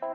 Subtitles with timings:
[0.00, 0.14] Bah,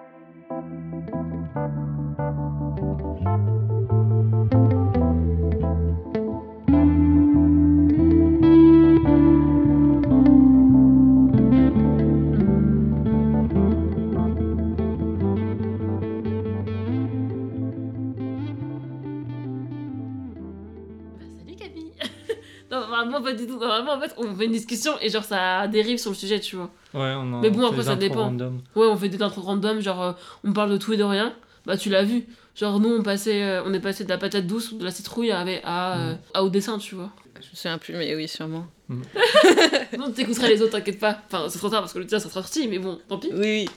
[24.25, 26.69] on fait une discussion et genre ça dérive sur le sujet, tu vois.
[26.93, 28.25] Ouais, on en Mais bon, après, ça dépend.
[28.25, 28.61] random.
[28.75, 30.11] Ouais, on fait des intros random, genre euh,
[30.43, 31.33] on parle de tout et de rien.
[31.65, 32.25] Bah, tu l'as vu.
[32.55, 34.91] Genre, nous, on, passait, euh, on est passé de la patate douce ou de la
[34.91, 37.09] citrouille à, à, euh, à au dessin, tu vois.
[37.41, 38.67] Je me souviens plus, mais oui, sûrement.
[39.97, 41.19] Non, t'écouteras les autres, t'inquiète pas.
[41.27, 43.29] Enfin, c'est trop tard parce que le tien, ça sera sorti, mais bon, tant pis.
[43.33, 43.69] Oui, oui.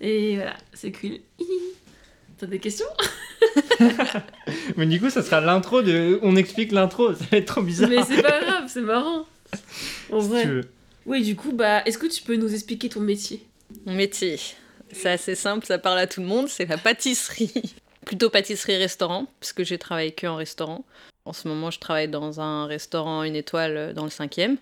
[0.00, 1.18] Et voilà, c'est cool.
[2.38, 2.86] T'as des questions?
[4.76, 6.18] Mais du coup, ça sera l'intro de.
[6.22, 7.88] On explique l'intro, ça va être trop bizarre.
[7.88, 9.24] Mais c'est pas grave, c'est marrant.
[10.12, 10.42] En si vrai.
[10.42, 10.68] tu veux.
[11.06, 13.46] Oui, du coup, bah, est-ce que tu peux nous expliquer ton métier?
[13.84, 14.38] Mon métier,
[14.92, 17.52] c'est assez simple, ça parle à tout le monde, c'est la pâtisserie.
[18.06, 20.84] Plutôt pâtisserie-restaurant, parce que j'ai travaillé que en restaurant.
[21.24, 24.56] En ce moment, je travaille dans un restaurant une étoile euh, dans le cinquième.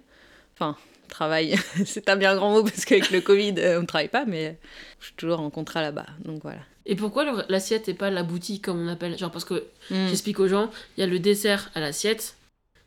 [0.55, 0.77] Enfin,
[1.09, 4.25] travail, c'est un bien grand mot parce qu'avec le Covid, euh, on ne travaille pas,
[4.25, 4.57] mais
[5.01, 6.07] je suis toujours en contrat là-bas.
[6.25, 6.61] Donc voilà.
[6.87, 9.17] Et pourquoi l'assiette et pas la boutique comme on appelle?
[9.19, 10.09] Genre parce que Mm.
[10.09, 12.37] j'explique aux gens, il y a le dessert à l'assiette,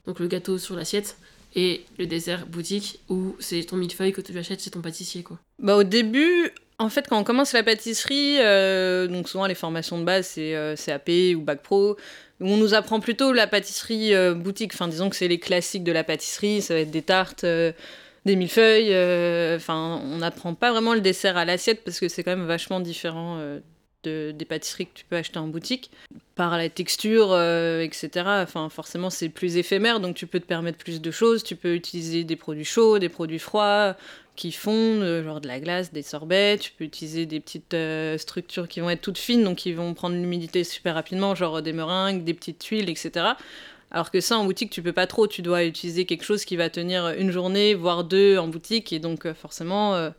[0.07, 1.17] donc le gâteau sur l'assiette,
[1.57, 5.39] et le dessert boutique où c'est ton millefeuille que tu achètes chez ton pâtissier quoi.
[5.59, 9.97] Bah, au début, en fait, quand on commence la pâtisserie, euh, donc souvent les formations
[9.97, 11.97] de base, c'est euh, CAP ou Bac Pro,
[12.39, 14.71] où on nous apprend plutôt la pâtisserie euh, boutique.
[14.75, 18.35] Enfin, disons que c'est les classiques de la pâtisserie, ça va être des tartes, des
[18.35, 18.93] millefeuilles.
[19.55, 22.79] Enfin, on n'apprend pas vraiment le dessert à l'assiette parce que c'est quand même vachement
[22.79, 23.39] différent
[24.07, 25.91] de, des pâtisseries que tu peux acheter en boutique.
[26.35, 28.09] Par la texture, euh, etc.
[28.43, 31.43] Enfin, forcément, c'est plus éphémère, donc tu peux te permettre plus de choses.
[31.43, 33.95] Tu peux utiliser des produits chauds, des produits froids
[34.35, 36.57] qui fondent, euh, genre de la glace, des sorbets.
[36.59, 39.93] Tu peux utiliser des petites euh, structures qui vont être toutes fines, donc qui vont
[39.93, 43.25] prendre l'humidité super rapidement, genre des meringues, des petites tuiles, etc.
[43.89, 45.27] Alors que ça, en boutique, tu peux pas trop.
[45.27, 48.99] Tu dois utiliser quelque chose qui va tenir une journée, voire deux en boutique, et
[48.99, 50.11] donc forcément,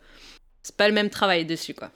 [0.63, 1.91] c'est pas le même travail dessus, quoi.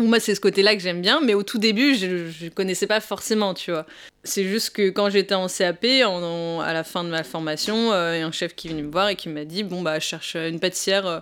[0.00, 3.00] Moi, c'est ce côté-là que j'aime bien, mais au tout début, je, je connaissais pas
[3.00, 3.84] forcément, tu vois.
[4.24, 7.92] C'est juste que quand j'étais en CAP, en- en- à la fin de ma formation,
[7.92, 9.62] euh, il y a un chef qui est venu me voir et qui m'a dit
[9.62, 11.20] Bon, bah, je cherche une pâtissière euh,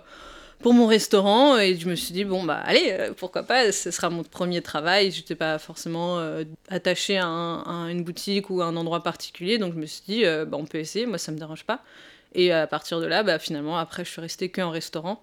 [0.61, 1.57] pour mon restaurant.
[1.57, 4.61] Et je me suis dit Bon, bah, allez, euh, pourquoi pas, ce sera mon premier
[4.61, 5.11] travail.
[5.11, 9.57] J'étais pas forcément euh, attachée à, un- à une boutique ou à un endroit particulier.
[9.57, 11.81] Donc, je me suis dit euh, bah, On peut essayer, moi, ça me dérange pas.
[12.35, 15.21] Et à partir de là, bah, finalement, après, je suis restée que en restaurant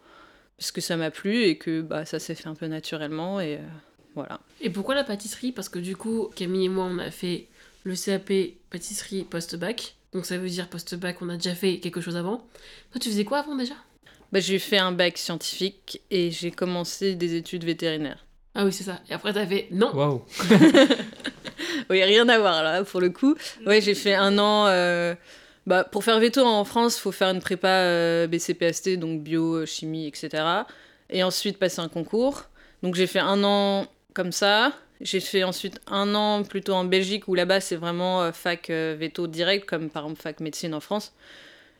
[0.58, 3.40] parce que ça m'a plu et que bah, ça s'est fait un peu naturellement.
[3.40, 3.60] Et euh,
[4.14, 4.40] voilà.
[4.60, 5.52] Et pourquoi la pâtisserie?
[5.52, 7.46] Parce que du coup, Camille et moi, on a fait
[7.84, 8.32] le CAP
[8.70, 9.94] pâtisserie post-bac.
[10.12, 12.38] Donc ça veut dire post-bac, on a déjà fait quelque chose avant.
[12.90, 13.74] Toi, tu faisais quoi avant déjà?
[14.32, 18.24] Bah, j'ai fait un bac scientifique et j'ai commencé des études vétérinaires.
[18.54, 19.00] Ah oui, c'est ça.
[19.10, 19.94] Et après, t'as fait non.
[19.94, 20.24] Waouh.
[21.90, 23.36] Oui, rien à voir là, pour le coup.
[23.64, 24.66] Ouais, j'ai fait un an.
[24.66, 25.14] euh,
[25.66, 29.66] Bah, pour faire veto en France, faut faire une prépa euh, BCPST, donc bio, euh,
[29.66, 30.44] chimie, etc.
[31.10, 32.44] Et ensuite passer un concours.
[32.82, 34.72] Donc j'ai fait un an comme ça.
[35.00, 39.26] J'ai fait ensuite un an plutôt en Belgique, où là-bas c'est vraiment euh, fac veto
[39.26, 41.12] direct, comme par exemple fac médecine en France.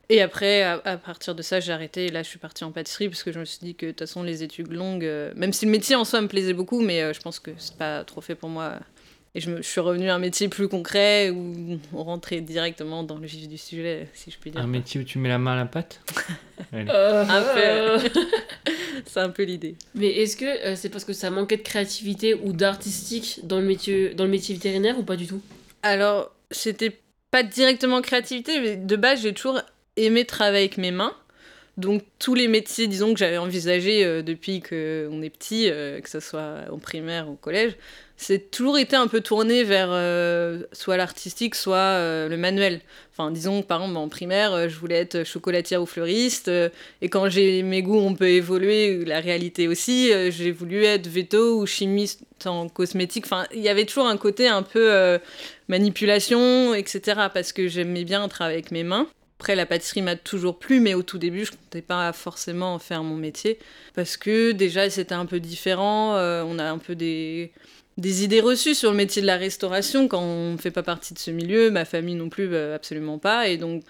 [0.09, 2.07] Et après, à, partir de ça, j'ai arrêté.
[2.07, 3.91] Et là, je suis partie en pâtisserie parce que je me suis dit que de
[3.91, 7.13] toute façon, les études longues, même si le métier en soi me plaisait beaucoup, mais
[7.13, 8.79] je pense que c'est pas trop fait pour moi.
[9.37, 13.03] Et je, me, je suis revenue à un métier plus concret où on rentrait directement
[13.03, 14.63] dans le vif du sujet, si je puis dire.
[14.63, 16.01] Un métier où tu mets la main à la pâte.
[16.73, 18.09] Un peu.
[19.07, 19.75] c'est un peu l'idée.
[19.95, 23.67] Mais est-ce que euh, c'est parce que ça manquait de créativité ou d'artistique dans, le
[23.67, 25.43] métier- dans le métier vétérinaire ou pas du tout?
[25.83, 26.97] Alors, c'était
[27.31, 29.61] pas directement créativité, mais de base, j'ai toujours
[29.99, 31.13] aimé travailler avec mes mains.
[31.77, 36.09] Donc, tous les métiers, disons, que j'avais envisagés euh, depuis qu'on est petit, euh, que
[36.09, 37.77] ce soit au primaire ou au collège,
[38.19, 42.81] c'est toujours été un peu tourné vers euh, soit l'artistique, soit euh, le manuel.
[43.13, 46.51] Enfin, disons que par exemple, en primaire, euh, je voulais être chocolatière ou fleuriste.
[47.03, 51.61] et quand j'ai mes goûts ont peu évolué, la réalité aussi, j'ai voulu être veto
[51.61, 53.27] ou chimiste en cosmétique.
[53.27, 55.19] Enfin, il y avait toujours un côté un peu
[55.69, 57.29] manipulation, etc.
[57.33, 59.09] Parce que j'aimais bien travailler avec mes mains.
[59.39, 62.75] Après, la pâtisserie m'a toujours plu, mais au tout début, je ne comptais pas forcément
[62.75, 63.59] en faire mon métier.
[63.95, 66.15] Parce que déjà, c'était un peu différent.
[66.15, 67.53] on a un peu des,
[67.99, 71.15] des idées reçues sur le métier de la restauration quand on ne fait pas partie
[71.15, 71.71] de ce milieu.
[71.71, 73.49] Ma famille non plus, bah, absolument pas.
[73.49, 73.83] Et donc,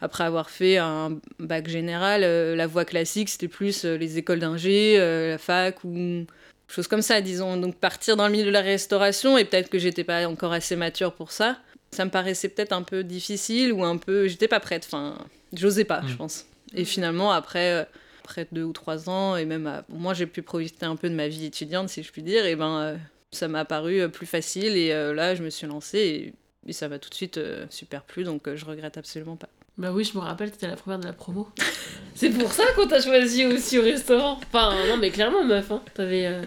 [0.00, 4.40] après avoir fait un bac général, euh, la voie classique, c'était plus euh, les écoles
[4.40, 6.24] d'ingé, euh, la fac ou
[6.68, 7.56] choses comme ça, disons.
[7.56, 10.76] Donc, partir dans le milieu de la restauration, et peut-être que j'étais pas encore assez
[10.76, 11.58] mature pour ça
[11.92, 14.26] ça me paraissait peut-être un peu difficile ou un peu.
[14.26, 15.16] J'étais pas prête, enfin,
[15.52, 16.16] j'osais pas, je Mm.
[16.16, 16.44] pense.
[16.74, 17.84] Et finalement, après, euh,
[18.24, 21.14] après deux ou trois ans, et même à- moi j'ai pu profiter un peu de
[21.14, 22.96] ma vie étudiante, si je puis dire, et ben euh,
[23.34, 26.34] ça m'a paru euh, plus facile, et euh, là je me suis lancée, et,
[26.70, 29.48] et ça m'a tout de suite euh, super plu, donc euh, je regrette absolument pas.
[29.76, 31.48] Bah oui, je me rappelle, t'étais la première de la promo.
[32.14, 34.38] C'est pour ça qu'on t'a choisi aussi au restaurant.
[34.46, 35.82] Enfin, non, mais clairement, meuf, hein.
[35.94, 36.42] T'avais, euh,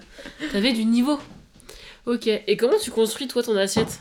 [0.53, 1.19] t'avais du niveau.
[2.05, 3.99] Ok, et comment tu construis, toi, ton assiette?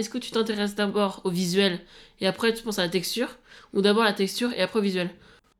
[0.00, 1.78] Est-ce que tu t'intéresses d'abord au visuel
[2.20, 3.36] et après tu penses à la texture?
[3.72, 5.10] Ou d'abord la texture et après au visuel?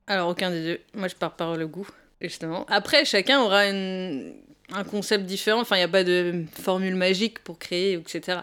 [0.09, 1.89] Alors aucun des deux, moi je pars par le goût,
[2.21, 2.67] justement.
[2.69, 4.35] Après, chacun aura une-
[4.73, 8.39] un concept différent, enfin il n'y a pas de formule magique pour créer, etc.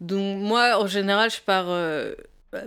[0.00, 2.14] Donc moi, en général, je pars euh,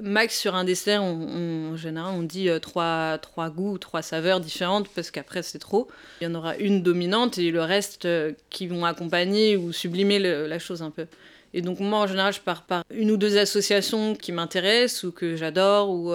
[0.01, 4.39] max sur un dessert, on- en général on dit euh, trois, trois goûts, trois saveurs
[4.39, 5.87] différentes, parce qu'après c'est trop.
[6.21, 10.19] Il y en aura une dominante et le reste euh, qui vont accompagner ou sublimer
[10.19, 11.05] la chose un peu.
[11.53, 15.11] Et donc moi, en général, je pars par une ou deux associations qui m'intéressent ou
[15.11, 16.11] que j'adore, ou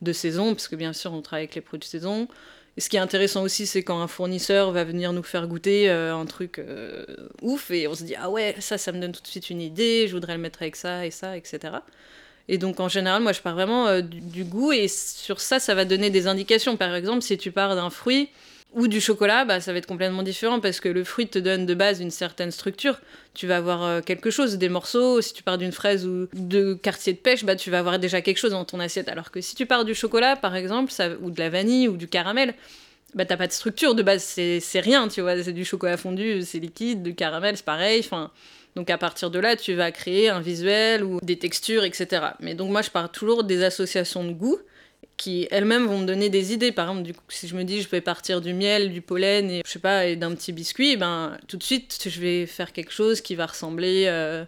[0.00, 2.26] de saison, parce que bien sûr, on travaille avec les produits de saison.
[2.76, 5.90] Et ce qui est intéressant aussi, c'est quand un fournisseur va venir nous faire goûter
[5.90, 7.04] euh, un truc euh,
[7.42, 9.60] ouf, et on se dit, ah ouais, ça, ça me donne tout de suite une
[9.60, 11.74] idée, je voudrais le mettre avec ça et ça, etc.
[12.48, 15.60] Et donc, en général, moi, je pars vraiment euh, du, du goût, et sur ça,
[15.60, 16.76] ça va donner des indications.
[16.78, 18.30] Par exemple, si tu pars d'un fruit
[18.74, 21.66] ou du chocolat, bah, ça va être complètement différent, parce que le fruit te donne
[21.66, 23.00] de base une certaine structure.
[23.34, 25.20] Tu vas avoir euh, quelque chose, des morceaux.
[25.20, 28.20] Si tu pars d'une fraise ou de quartier de pêche, bah, tu vas avoir déjà
[28.22, 29.08] quelque chose dans ton assiette.
[29.08, 32.08] Alors que si tu pars du chocolat, par exemple, ou de la vanille ou du
[32.08, 32.54] caramel,
[33.14, 35.42] bah, t'as pas de structure de base, c'est rien, tu vois.
[35.42, 38.00] C'est du chocolat fondu, c'est liquide, du caramel, c'est pareil.
[38.00, 38.30] Enfin,
[38.74, 42.22] donc à partir de là, tu vas créer un visuel ou des textures, etc.
[42.40, 44.58] Mais donc moi, je pars toujours des associations de goût
[45.22, 46.72] qui elles-mêmes vont me donner des idées.
[46.72, 49.50] Par exemple, du coup, si je me dis je vais partir du miel, du pollen
[49.50, 52.72] et je sais pas et d'un petit biscuit, ben tout de suite je vais faire
[52.72, 54.44] quelque chose qui va ressembler euh,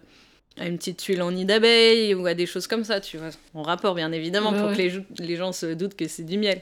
[0.57, 3.29] à une petite tuile en nid d'abeille ou à des choses comme ça, tu vois.
[3.53, 4.89] En rapport bien évidemment Ouais, pour ouais.
[4.89, 6.61] que les, gens se doutent que c'est du miel.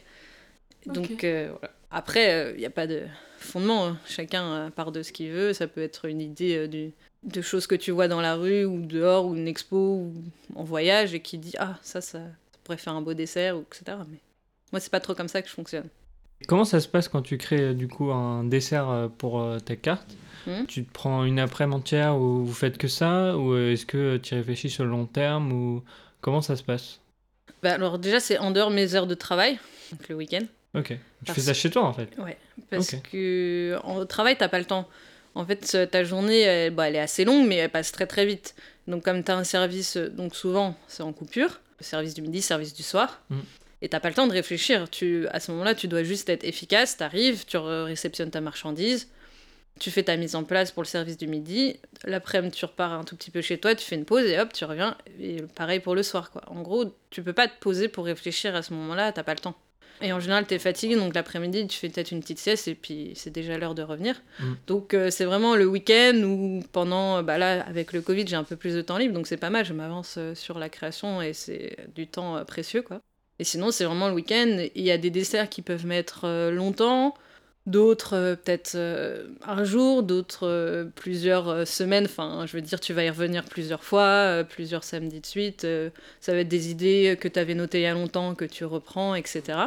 [0.86, 1.74] Donc euh, voilà.
[1.92, 3.02] Après, il n'y a pas de
[3.38, 3.88] fondement.
[3.88, 4.00] hein.
[4.08, 5.54] Chacun euh, part de ce qu'il veut.
[5.54, 6.92] Ça peut être une idée euh, du-
[7.24, 10.14] de choses que tu vois dans la rue ou dehors ou une expo ou
[10.56, 12.20] en voyage et qui dit ah ça, ça
[12.64, 13.98] pourrait faire un beau dessert ou etc.
[14.10, 14.20] Mais
[14.72, 15.88] moi c'est pas trop comme ça que je fonctionne.
[16.48, 19.76] Comment ça se passe quand tu crées du coup un dessert euh, pour euh, ta
[19.76, 20.16] carte?
[20.46, 20.66] Hmm?
[20.68, 23.38] Tu te prends une après-midi entière où vous faites que ça?
[23.38, 25.84] Ou est-ce que tu réfléchis sur le long terme ou
[26.22, 27.00] Comment ça se passe?
[27.62, 29.60] Bah, alors déjà c'est en dehors de mes heures de travail,
[29.92, 30.44] donc le week-end.
[30.74, 30.88] Ok.
[30.88, 32.10] Tu Parce- fais ça chez toi en fait?
[32.18, 32.38] Ouais,
[32.70, 33.02] parce Ok.
[33.12, 34.88] que en travail, t'as pas le temps.
[35.36, 38.26] En fait, ta journée, elle, bah, elle est assez longue, mais elle passe très très
[38.26, 38.56] vite.
[38.88, 42.74] Donc, comme t'as un service, euh, donc souvent, c'est en coupure, service du midi, service
[42.74, 43.40] du soir, Mm.
[43.82, 44.90] et t'as pas le temps de réfléchir.
[44.90, 49.10] Tu, à ce moment-là, tu dois juste être efficace, t'arrives, tu réceptionnes ta marchandise,
[49.80, 53.04] tu fais ta mise en place pour le service du midi, l'après-midi, tu repars un
[53.04, 55.80] tout petit peu chez toi, tu fais une pause, et hop, tu reviens, et pareil
[55.80, 56.44] pour le soir, quoi.
[56.48, 59.40] En gros, tu peux pas te poser pour réfléchir à ce moment-là, t'as pas le
[59.40, 59.56] temps.
[60.02, 63.14] Et en général, t'es fatigué, donc l'après-midi, tu fais peut-être une petite sieste et puis
[63.16, 64.22] c'est déjà l'heure de revenir.
[64.40, 64.54] Mm.
[64.68, 68.36] Donc euh, c'est vraiment le week-end où pendant, euh, bah là, avec le Covid, j'ai
[68.36, 70.70] un peu plus de temps libre, donc c'est pas mal, je m'avance euh, sur la
[70.70, 73.02] création et c'est du temps précieux, quoi.
[73.40, 74.68] Et sinon, c'est vraiment le week-end.
[74.76, 77.16] Il y a des desserts qui peuvent mettre longtemps,
[77.66, 78.78] d'autres peut-être
[79.44, 82.06] un jour, d'autres plusieurs semaines.
[82.06, 85.68] Enfin, je veux dire, tu vas y revenir plusieurs fois, plusieurs samedis de suite.
[86.22, 88.66] ça va être des idées que tu avais notées il y a longtemps, que tu
[88.66, 89.58] reprends, etc.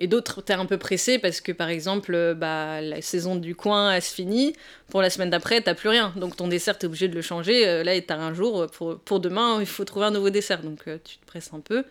[0.00, 3.56] Et d'autres, t'es un peu pressé parce que, par exemple, euh, bah, la saison du
[3.56, 4.54] coin, elle se finit.
[4.90, 6.12] Pour la semaine d'après, t'as plus rien.
[6.16, 7.66] Donc ton dessert, t'es obligé de le changer.
[7.66, 10.62] Euh, là, t'as un jour, euh, pour, demain, il faut trouver un nouveau dessert.
[10.62, 11.84] Donc tu te presses un peu.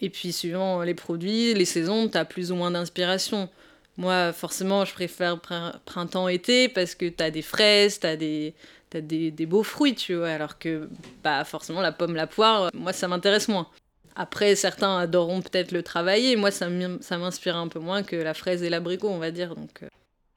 [0.00, 3.48] Et puis, suivant les produits, les saisons, t'as plus ou moins d'inspiration.
[3.96, 8.52] Moi, forcément, je préfère prin- printemps-été parce que t'as des fraises, t'as des,
[8.90, 10.30] t'as des, des beaux fruits, tu vois.
[10.30, 10.88] Alors que,
[11.22, 13.68] bah, forcément, la pomme, la poire, moi, ça m'intéresse moins.
[14.16, 16.36] Après, certains adoreront peut-être le travailler.
[16.36, 19.30] Moi, ça m'in- ça m'inspire un peu moins que la fraise et l'abricot, on va
[19.30, 19.54] dire.
[19.54, 19.88] Donc, euh,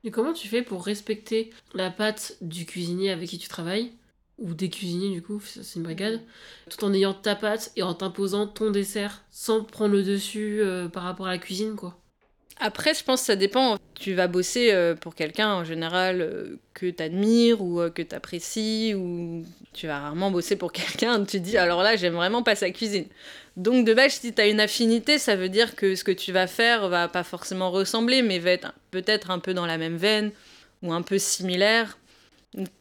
[0.03, 3.91] Et comment tu fais pour respecter la pâte du cuisinier avec qui tu travailles?
[4.37, 6.21] Ou des cuisiniers, du coup, c'est une brigade.
[6.69, 10.87] Tout en ayant ta pâte et en t'imposant ton dessert sans prendre le dessus euh,
[10.87, 11.98] par rapport à la cuisine, quoi.
[12.59, 13.77] Après, je pense que ça dépend.
[13.95, 18.01] Tu vas bosser euh, pour quelqu'un en général euh, que tu admires ou euh, que
[18.01, 21.23] tu apprécies, ou tu vas rarement bosser pour quelqu'un.
[21.23, 23.05] Tu dis, alors là, j'aime vraiment pas sa cuisine.
[23.55, 26.33] Donc, de base, si tu as une affinité, ça veut dire que ce que tu
[26.33, 29.97] vas faire va pas forcément ressembler, mais va être peut-être un peu dans la même
[29.97, 30.31] veine
[30.83, 31.97] ou un peu similaire.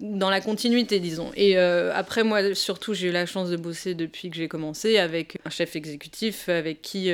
[0.01, 1.31] Dans la continuité, disons.
[1.37, 5.37] Et après, moi, surtout, j'ai eu la chance de bosser depuis que j'ai commencé avec
[5.45, 7.13] un chef exécutif avec qui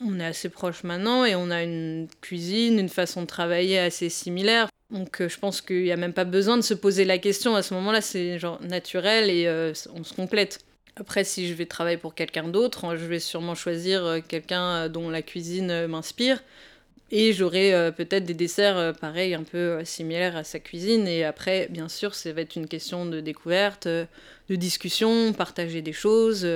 [0.00, 4.08] on est assez proche maintenant et on a une cuisine, une façon de travailler assez
[4.08, 4.68] similaire.
[4.90, 7.56] Donc euh, je pense qu'il n'y a même pas besoin de se poser la question.
[7.56, 10.60] À ce moment-là, c'est genre naturel et euh, on se complète.
[10.96, 15.10] Après, si je vais travailler pour quelqu'un d'autre, je vais sûrement choisir euh, quelqu'un dont
[15.10, 16.42] la cuisine m'inspire
[17.10, 21.08] Et j'aurai peut-être des desserts pareils, un peu similaires à sa cuisine.
[21.08, 24.06] Et après, bien sûr, ça va être une question de découverte, de
[24.56, 26.46] discussion, partager des choses.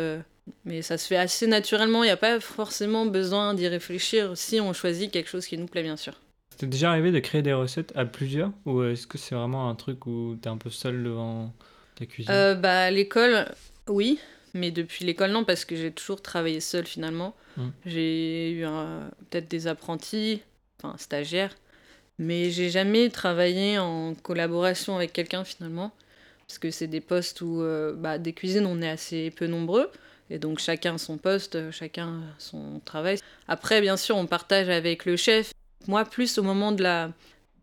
[0.64, 2.02] Mais ça se fait assez naturellement.
[2.02, 5.66] Il n'y a pas forcément besoin d'y réfléchir si on choisit quelque chose qui nous
[5.66, 6.14] plaît, bien sûr.
[6.50, 9.74] C'était déjà arrivé de créer des recettes à plusieurs Ou est-ce que c'est vraiment un
[9.74, 11.52] truc où t'es un peu seul devant
[11.94, 12.32] ta cuisine?
[12.34, 13.46] Euh, bah, à l'école,
[13.86, 14.18] oui.
[14.54, 17.36] Mais depuis l'école, non, parce que j'ai toujours travaillé seule finalement.
[17.56, 17.68] Mm.
[17.86, 20.42] J'ai eu un- peut-être des apprentis,
[20.82, 21.54] enfin stagiaires,
[22.18, 25.92] mais j'ai jamais travaillé en collaboration avec quelqu'un finalement.
[26.48, 29.90] Parce que c'est des postes où, euh, bah, des cuisines, on est assez peu nombreux.
[30.30, 33.18] Et donc chacun son poste, euh, chacun son travail.
[33.48, 35.52] Après, bien sûr, on partage avec le chef.
[35.86, 37.08] Moi, plus au moment de la,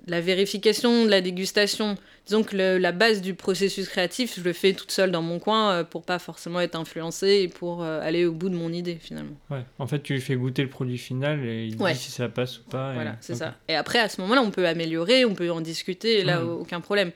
[0.08, 1.96] de la vérification, de la dégustation.
[2.26, 5.38] Disons que le- la base du processus créatif, je le fais toute seule dans mon
[5.38, 8.74] coin euh, pour pas forcément être influencée et pour euh, aller au bout de mon
[8.74, 9.36] idée finalement.
[9.52, 9.64] Ouais.
[9.78, 11.94] En fait, tu lui fais goûter le produit final et il Ouais.
[11.94, 12.92] dit si ça passe ou pas.
[12.92, 13.54] et- Voilà, c'est ça.
[13.68, 16.82] Et après, à ce moment-là, on peut améliorer, on peut en discuter, et là, aucun
[16.82, 17.12] problème.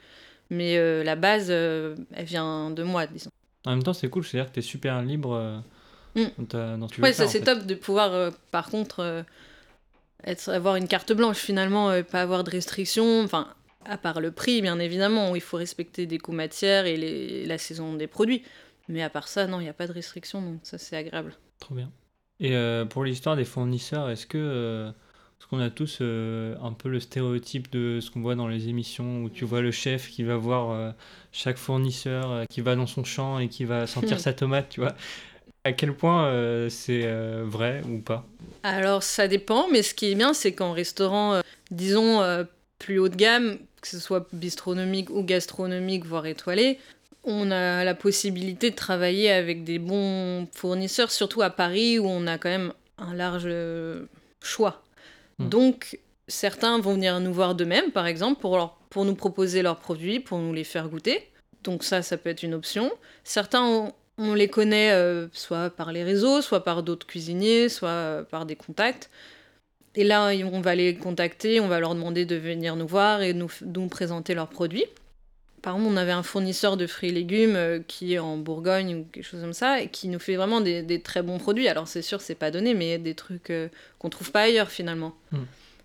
[0.52, 3.32] Mais euh, la base, euh, elle vient de moi, disons.
[3.66, 5.60] En même temps, c'est cool, c'est-à-dire que t'es super libre euh,
[6.16, 6.26] Mm.
[6.50, 9.22] dans, dans tu Ouais, ça c'est top de pouvoir, euh, par contre, euh,
[10.24, 13.22] être, avoir une carte blanche finalement, euh, pas avoir de restrictions.
[13.24, 13.48] Enfin,
[13.86, 17.46] à part le prix, bien évidemment, où il faut respecter des coûts matières et les-
[17.46, 18.44] la saison des produits.
[18.88, 21.36] Mais à part ça, non, il n'y a pas de restrictions, donc ça c'est agréable.
[21.60, 21.92] Trop bien.
[22.40, 22.56] Et
[22.90, 24.92] pour l'histoire des fournisseurs, est-ce que.
[25.40, 28.68] Parce qu'on a tous euh, un peu le stéréotype de ce qu'on voit dans les
[28.68, 30.92] émissions où tu vois le chef qui va voir euh,
[31.32, 34.82] chaque fournisseur, euh, qui va dans son champ et qui va sentir sa tomate, tu
[34.82, 34.96] vois.
[35.64, 37.06] À quel point c'est
[37.44, 38.26] vrai ou pas?
[38.64, 42.24] Alors ça dépend, mais ce qui est bien, c'est qu'en restaurant, disons,
[42.80, 46.80] plus haut de gamme, que ce soit bistronomique ou gastronomique, voire étoilé,
[47.26, 52.26] on a la possibilité de travailler avec des bons fournisseurs, surtout à Paris où on
[52.26, 53.50] a quand même un large
[54.42, 54.82] choix.
[55.40, 55.50] Mm.
[55.50, 60.20] Donc certains vont venir nous voir d'eux-mêmes, par exemple, pour, pour nous proposer leurs produits,
[60.20, 61.28] pour nous les faire goûter.
[61.64, 62.92] Donc ça, ça peut être une option.
[63.24, 68.24] Certains, on, les connaît euh, soit par les réseaux, soit par d'autres cuisiniers, soit euh,
[68.24, 69.10] par des contacts.
[69.96, 73.34] Et là, on va les contacter, on va leur demander de venir nous voir et
[73.34, 74.86] nous présenter leurs produits.
[75.62, 78.96] Par exemple, on avait un fournisseur de fruits et légumes euh, qui est en Bourgogne
[78.96, 81.68] ou quelque chose comme ça, et qui nous fait vraiment des, très bons produits.
[81.68, 85.16] Alors c'est sûr, c'est pas donné, mais des trucs euh, qu'on trouve pas ailleurs finalement.
[85.32, 85.38] Mm.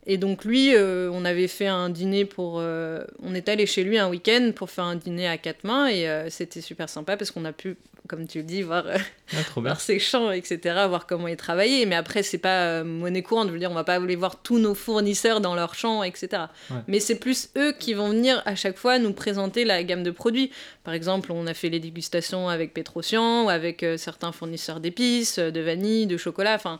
[0.06, 2.58] Et donc lui, euh, on avait fait un dîner pour...
[2.58, 5.86] euh, on est allé chez lui un week-end pour faire un dîner à quatre mains,
[5.86, 8.84] et euh, c'était super sympa parce qu'on a pu, comme tu le dis, voir
[9.32, 10.58] Ah, Trop voir ses champs, etc.,
[10.88, 11.86] voir comment ils travaillaient.
[11.86, 13.48] Mais après, c'est pas monnaie courante.
[13.48, 16.28] Je veux dire, on va pas aller voir tous nos fournisseurs dans leurs champs, etc.
[16.70, 16.76] Ouais.
[16.86, 20.10] Mais c'est plus eux qui vont venir à chaque fois nous présenter la gamme de
[20.10, 20.50] produits.
[20.84, 25.60] Par exemple, on a fait les dégustations avec Petrosian ou avec certains fournisseurs d'épices, de
[25.60, 26.56] vanille, de chocolat.
[26.56, 26.78] Enfin,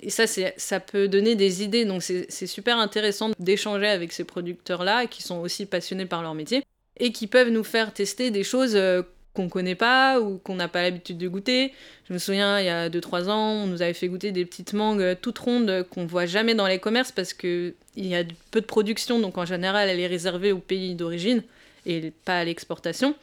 [0.00, 1.84] et ça, ça peut donner des idées.
[1.84, 6.62] Donc, c'est, super intéressant d'échanger avec ces producteurs-là qui sont aussi passionnés par leur métier
[6.98, 9.02] et qui peuvent nous faire tester des choses euh,
[9.34, 11.72] qu'on connaît pas ou qu'on n'a pas l'habitude de goûter.
[12.08, 14.72] Je me souviens, il y a 2-3 ans, on nous avait fait goûter des petites
[14.72, 18.24] mangues euh, toutes rondes euh, qu'on voit jamais dans les commerces parce qu'il y a
[18.50, 21.42] peu de production, donc en général, elle est réservée au pays d'origine
[21.86, 23.14] et pas à l'exportation.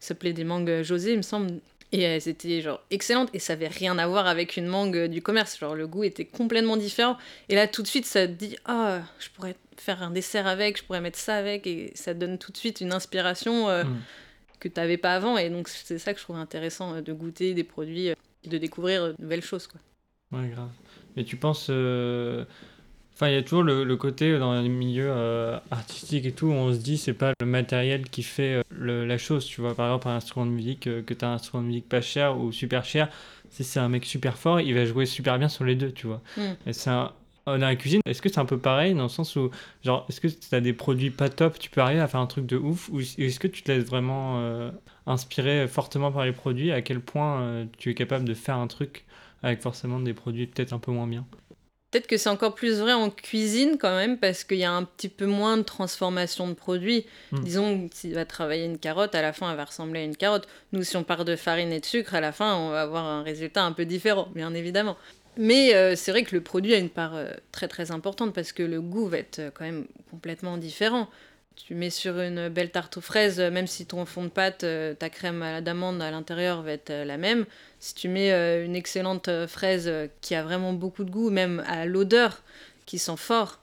[0.00, 1.60] Ça s'appelait des mangues José, il me semble.
[1.92, 5.08] Et elles étaient genre excellentes et ça avait rien à voir avec une mangue euh,
[5.08, 5.58] du commerce.
[5.58, 7.16] Genre le goût était complètement différent.
[7.48, 10.78] Et là tout de suite ça te dit ah je pourrais faire un dessert avec,
[10.78, 13.82] je pourrais mettre ça avec et ça te donne tout de suite une inspiration euh,
[13.84, 13.96] Mm.
[14.60, 15.36] que tu n'avais pas avant.
[15.38, 18.14] Et donc c'est ça que je trouve intéressant euh, de goûter des produits, euh,
[18.46, 19.80] de découvrir euh, de nouvelles choses quoi.
[20.32, 20.68] Ouais, grave.
[21.16, 21.66] Mais tu penses.
[21.70, 22.44] euh,
[23.20, 26.46] Enfin, il y a toujours le, le côté dans les milieux euh, artistiques et tout,
[26.46, 29.44] où on se dit c'est pas le matériel qui fait euh, le- la chose.
[29.44, 31.68] Tu vois, par exemple, un instrument de musique, euh, que tu as un instrument de
[31.68, 33.10] musique pas cher ou super cher,
[33.50, 36.06] si c'est un mec super fort, il va jouer super bien sur les deux, tu
[36.06, 36.22] vois.
[36.38, 36.42] Mm.
[36.66, 37.12] Et c'est un.
[37.46, 39.50] Dans la cuisine, est-ce que c'est un peu pareil dans le sens où,
[39.82, 42.26] genre, est-ce que tu as des produits pas top, tu peux arriver à faire un
[42.26, 44.70] truc de ouf, ou est-ce que tu te laisses vraiment euh,
[45.06, 48.66] inspirer fortement par les produits À quel point euh, tu es capable de faire un
[48.68, 49.04] truc
[49.42, 51.26] avec forcément des produits peut-être un peu moins bien?
[51.90, 54.84] Peut-être que c'est encore plus vrai en cuisine quand même, parce qu'il y a un
[54.84, 57.04] petit peu moins de transformation de produits.
[57.32, 57.40] Mm.
[57.40, 60.46] Disons s'il va travailler une carotte, à la fin, elle va ressembler à une carotte.
[60.72, 63.04] Nous, si on part de farine et de sucre, à la fin, on va avoir
[63.04, 64.96] un résultat un peu différent, bien évidemment.
[65.36, 68.52] Mais euh, c'est vrai que le produit a une part euh, très très importante, parce
[68.52, 71.08] que le goût va être euh, quand même complètement différent.
[71.66, 74.64] Tu mets sur une belle tarte aux fraises, euh, même si ton fond de pâte,
[74.64, 77.44] euh, ta crème à la d'amande à l'intérieur va être euh, la même,
[77.78, 78.30] si tu mets
[78.64, 79.90] une excellente fraise
[80.20, 82.42] qui a vraiment beaucoup de goût, même à l'odeur,
[82.86, 83.60] qui sent fort,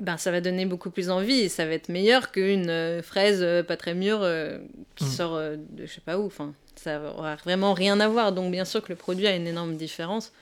[0.00, 3.76] ben ça va donner beaucoup plus envie et ça va être meilleur qu'une fraise pas
[3.76, 4.20] très mûre
[4.96, 5.08] qui Mm.
[5.08, 6.26] sort de je sais pas où.
[6.26, 8.32] Enfin, ça aura vraiment rien à voir.
[8.32, 10.32] Donc bien sûr que le produit a une énorme différence.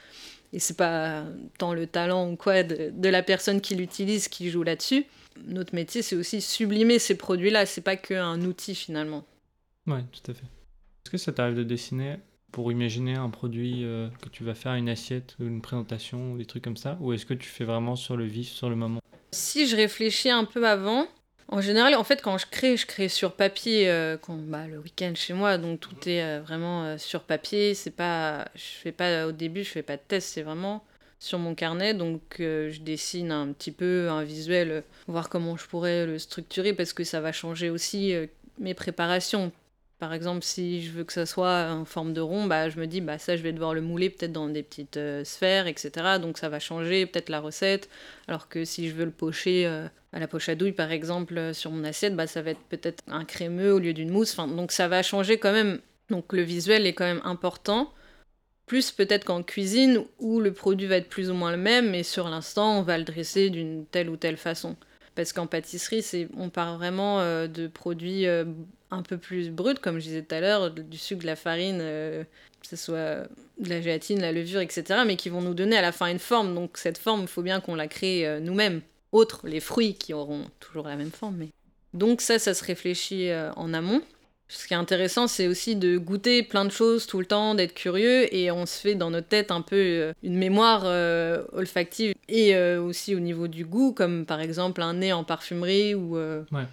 [0.53, 1.23] et c'est pas
[1.59, 5.05] tant le talent ou quoi de, de la personne qui l'utilise qui joue là-dessus.
[5.47, 9.25] Notre métier, c'est aussi sublimer ces produits-là, c'est pas qu'un outil finalement.
[9.87, 10.45] Ouais, tout à fait.
[10.45, 12.17] Est-ce que ça t'arrive de dessiner
[12.53, 16.39] pour imaginer un produit euh, que tu vas faire, une assiette ou une présentation ou
[16.39, 16.99] des trucs comme ça?
[17.01, 19.01] Ou est-ce que tu fais vraiment sur le vif, sur le moment?
[19.33, 21.07] Si je réfléchis un peu avant,
[21.49, 24.79] en général, en fait, quand je crée, je crée sur papier euh, quand, bah, le
[24.79, 27.75] week-end chez moi, donc tout est euh, vraiment sur papier.
[27.75, 30.85] C'est pas, je fais pas au début, je fais pas de test, c'est vraiment
[31.19, 31.95] sur mon carnet.
[31.95, 36.93] Donc je dessine un petit peu un visuel, voir comment je pourrais le structurer parce
[36.93, 38.15] que ça va changer aussi
[38.59, 39.53] mes préparations.
[39.99, 42.87] Par exemple, si je veux que ça soit en forme de rond, bah, je me
[42.87, 45.91] dis, bah, ça, je vais devoir le mouler peut-être dans des petites euh, sphères, etc.
[46.23, 47.89] Donc ça va changer peut-être la recette.
[48.29, 51.37] Alors que si je veux le pocher euh, à la poche à douille, par exemple,
[51.37, 54.37] euh, sur mon assiette, bah, ça va être peut-être un crémeux au lieu d'une mousse.
[54.37, 55.81] Donc ça va changer quand même.
[56.11, 57.93] Donc le visuel est quand même important.
[58.69, 62.05] Plus peut-être qu'en cuisine, où le produit va être plus ou moins le même, mais
[62.05, 64.77] sur l'instant, on va le dresser d'une telle ou telle façon.
[65.17, 68.27] Parce qu'en pâtisserie, c'est, on part vraiment de produits
[68.91, 71.79] un peu plus brutes, comme je disais tout à l'heure, du sucre, de la farine,
[71.81, 72.25] euh,
[72.61, 73.27] que ce soit
[73.59, 76.19] de la gélatine, la levure, etc., mais qui vont nous donner à la fin une
[76.19, 76.55] forme.
[76.55, 78.81] Donc cette forme, il faut bien qu'on la crée euh, nous-mêmes.
[79.13, 81.47] Autre, les fruits qui auront toujours la même forme.
[81.95, 84.03] Donc ça, ça se réfléchit euh, en amont.
[84.49, 87.75] Ce qui est intéressant, c'est aussi de goûter plein de choses tout le temps, d'être
[87.75, 90.85] curieux, et on se fait dans notre tête un peu une mémoire
[91.53, 96.17] olfactive, et aussi au niveau du goût, comme par exemple un nez en parfumerie ou...
[96.17, 96.65] Ouais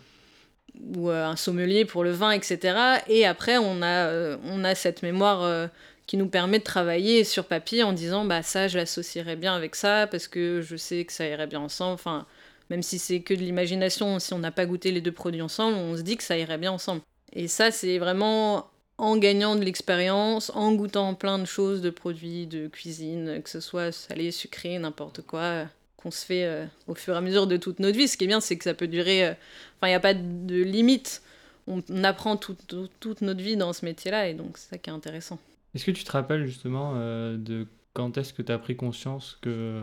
[0.96, 3.00] ou euh, un sommelier pour le vin, etc.
[3.08, 5.68] Et après, on a, euh, on a cette mémoire euh,
[6.08, 9.76] qui nous permet de travailler sur papier en disant bah ça, je l'associerais bien avec
[9.76, 11.94] ça parce que je sais que ça irait bien ensemble.
[11.94, 12.26] Enfin,
[12.70, 15.78] même si c'est que de l'imagination, si on n'a pas goûté les deux produits ensemble,
[15.78, 17.02] on se dit que ça irait bien ensemble.
[17.36, 22.48] Et ça, c'est vraiment en gagnant de l'expérience, en goûtant plein de choses, de produits,
[22.48, 25.66] de cuisine, que ce soit salé, sucré, n'importe quoi
[25.98, 28.08] qu'on se fait euh, au fur et à mesure de toute notre vie.
[28.08, 29.26] Ce qui est bien, c'est que ça peut durer.
[29.26, 31.22] Euh, enfin, il n'y a pas de limite.
[31.68, 35.40] On, apprend toute notre vie dans ce métier-là, et donc c'est ça qui est intéressant.
[35.74, 39.40] Est-ce que tu te rappelles justement euh, de quand est-ce que tu as pris conscience
[39.42, 39.82] que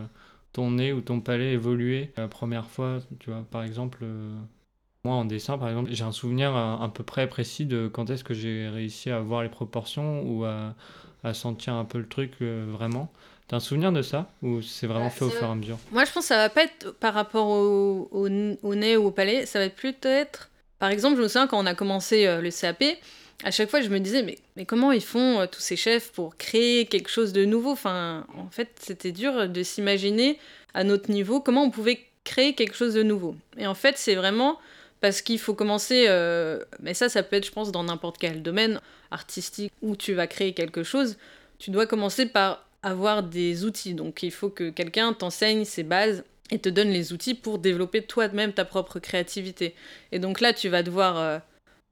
[0.53, 4.05] ton nez ou ton palais évoluait la première fois Tu vois, par exemple,
[5.05, 8.23] moi en dessin, par exemple, j'ai un souvenir à, peu près précis de quand est-ce
[8.23, 10.75] que j'ai réussi à voir les proportions ou à,
[11.23, 13.11] à sentir un peu le truc vraiment.
[13.47, 15.77] T'as un souvenir de ça Ou c'est vraiment bah, fait au fur et à mesure?
[15.91, 19.11] Moi, je pense que ça va pas être par rapport au, au, nez ou au
[19.11, 19.45] palais.
[19.45, 20.49] Ça va être plutôt être.
[20.79, 22.83] Par exemple, je me souviens quand on a commencé euh, le CAP,
[23.43, 26.11] à chaque fois, je me disais, mais, mais comment ils font euh, tous ces chefs
[26.11, 27.71] pour créer quelque chose de nouveau?
[27.71, 30.39] Enfin, en fait, c'était dur de s'imaginer
[30.73, 33.35] à notre niveau comment on pouvait créer quelque chose de nouveau.
[33.57, 34.57] Et en fait, c'est vraiment
[35.03, 38.41] parce qu'il faut commencer, euh, mais ça, ça peut être, je pense, dans n'importe quel
[38.41, 38.79] domaine
[39.11, 41.17] artistique où tu vas créer quelque chose,
[41.59, 43.95] tu dois commencer par avoir des outils.
[43.95, 48.01] Donc il faut que quelqu'un t'enseigne ses bases et te donne les outils pour développer
[48.01, 49.75] toi-même ta propre créativité.
[50.13, 51.37] Et donc là, tu vas devoir, euh,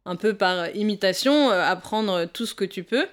[0.06, 3.08] un peu par imitation, euh, apprendre tout ce que tu peux,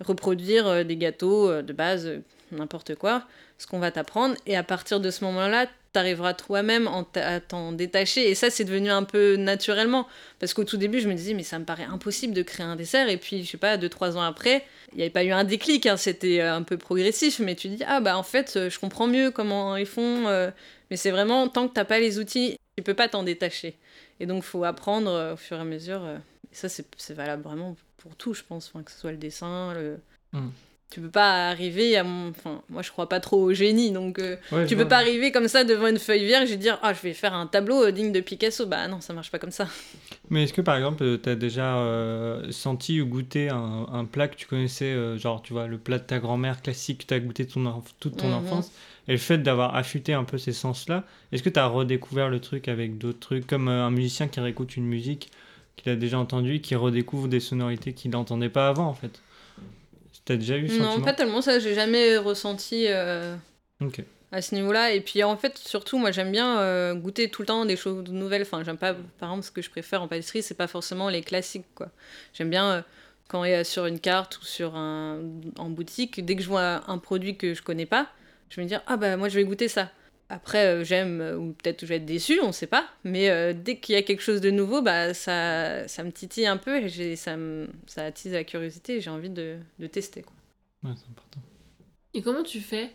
[0.00, 2.10] reproduire des gâteaux de base,
[2.50, 3.22] n'importe quoi,
[3.58, 4.34] ce qu'on va t'apprendre.
[4.46, 8.28] Et à partir de ce moment-là, t'arriveras toi-même à t'en détacher.
[8.28, 10.06] Et ça, c'est devenu un peu naturellement.
[10.38, 12.76] Parce qu'au tout début, je me disais, mais ça me paraît impossible de créer un
[12.76, 13.08] dessert.
[13.08, 15.44] Et puis, je sais pas, deux, trois ans après, il n'y avait pas eu un
[15.44, 17.38] déclic, hein, c'était euh, un peu progressif.
[17.38, 20.26] Mais tu dis, ah bah en fait, euh, je comprends mieux comment ils font.
[20.28, 20.50] Euh.
[20.90, 23.78] mais c'est vraiment, tant que t'as pas les outils, tu peux pas t'en détacher.
[24.20, 26.06] Et donc, faut apprendre au fur et à mesure.
[26.06, 28.70] et ça, c'est valable vraiment pour tout, je pense.
[28.84, 29.98] Que ce soit le dessin, le.
[30.32, 30.48] Mmh
[30.90, 34.20] tu peux pas arriver à mon enfin moi je crois pas trop au génie donc
[34.20, 34.36] euh,
[34.68, 37.12] tu peux pas arriver comme ça devant une feuille vierge et dire ah je vais
[37.12, 38.66] faire un tableau euh, digne de Picasso.
[38.66, 39.66] Bah non ça marche pas comme ça.
[40.30, 41.76] Mais est-ce que par exemple euh, tu as déjà
[42.50, 46.04] senti ou goûté un, un, plat que tu connaissais genre tu vois le plat de
[46.04, 48.34] ta grand-mère classique que tu as goûté ton, toute ton mhm.
[48.34, 48.72] enfance
[49.08, 52.28] et le fait d'avoir affûté un peu ces sens là est-ce que tu as redécouvert
[52.28, 55.30] le truc avec d'autres trucs comme un musicien qui réécoute une musique
[55.76, 59.20] qu'il a déjà entendue qui redécouvre des sonorités qu'il n'entendait pas avant en fait?
[60.26, 63.36] T'as déjà eu Non, pas tellement ça, j'ai jamais ressenti euh,
[64.32, 64.92] à ce niveau-là.
[64.92, 68.10] Et puis en fait, surtout, moi j'aime bien euh, goûter tout le temps des choses
[68.10, 68.42] nouvelles.
[68.42, 71.22] Enfin, j'aime pas, par exemple, ce que je préfère en pâtisserie, c'est pas forcément les
[71.22, 71.90] classiques, quoi.
[72.34, 72.82] J'aime bien euh,
[73.28, 75.20] quand il est sur une carte ou sur un,
[75.58, 78.08] en boutique, dès que je vois un produit que je connais pas,
[78.50, 79.90] je me dis, ah bah moi je vais goûter ça.
[80.28, 82.88] Après, euh, j'aime, euh, ou peut-être je vais être déçue, on ne sait pas.
[83.04, 86.46] Mais euh, dès qu'il y a quelque chose de nouveau, bah, ça, ça me titille
[86.46, 90.22] un peu et ça, me, ça attise la curiosité et j'ai envie de, de tester.
[90.22, 90.34] Quoi.
[90.84, 91.40] Ouais, c'est important.
[92.14, 92.90] Et comment tu fais?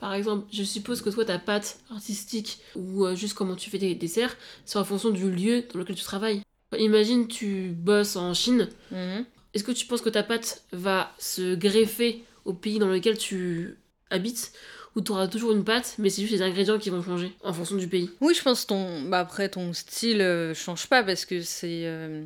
[0.00, 3.94] Par exemple, je suppose que toi, ta pâte artistique ou juste comment tu fais tes
[3.94, 6.42] desserts, c'est en fonction du lieu dans lequel tu travailles.
[6.76, 8.68] Imagine, tu bosses en Chine.
[8.90, 9.24] Mhm.
[9.54, 13.76] Est-ce que tu penses que ta pâte va se greffer au pays dans lequel tu
[14.10, 14.52] habites?
[14.94, 17.52] Où tu auras toujours une pâte, mais c'est juste les ingrédients qui vont changer en
[17.52, 19.02] fonction du pays Oui, je pense ton...
[19.02, 21.82] bah après, ton style euh, change pas parce que c'est.
[21.84, 22.24] euh,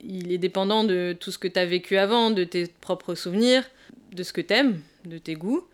[0.00, 3.64] il est dépendant de tout ce que tu as vécu avant, de tes propres souvenirs,
[4.12, 5.66] de ce que t'aimes, de tes goûts,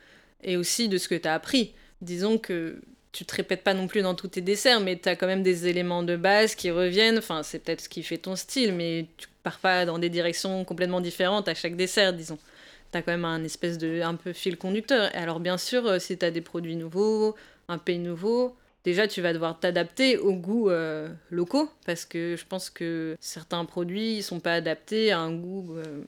[0.43, 1.73] et aussi de ce que tu as appris.
[2.01, 2.81] Disons que
[3.13, 5.43] tu te répètes pas non plus dans tous tes desserts, mais tu as quand même
[5.43, 7.19] des éléments de base qui reviennent.
[7.19, 10.65] Enfin, c'est peut-être ce qui fait ton style, mais tu pars pas dans des directions
[10.65, 12.39] complètement différentes à chaque dessert, disons.
[12.93, 15.11] Tu as quand même un espèce de un peu fil conducteur.
[15.15, 17.35] Alors, bien sûr, euh, si tu as des produits nouveaux,
[17.69, 22.45] un pays nouveau, déjà tu vas devoir t'adapter aux goûts euh, locaux, parce que je
[22.47, 25.75] pense que certains produits ils sont pas adaptés à un goût.
[25.77, 26.03] euh,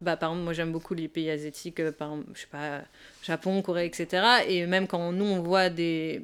[0.00, 2.82] bah, par exemple, moi j'aime beaucoup les pays asiatiques, euh, par exemple, je sais pas,
[3.22, 4.44] Japon, Corée, etc.
[4.46, 6.22] Et même quand nous on voit des,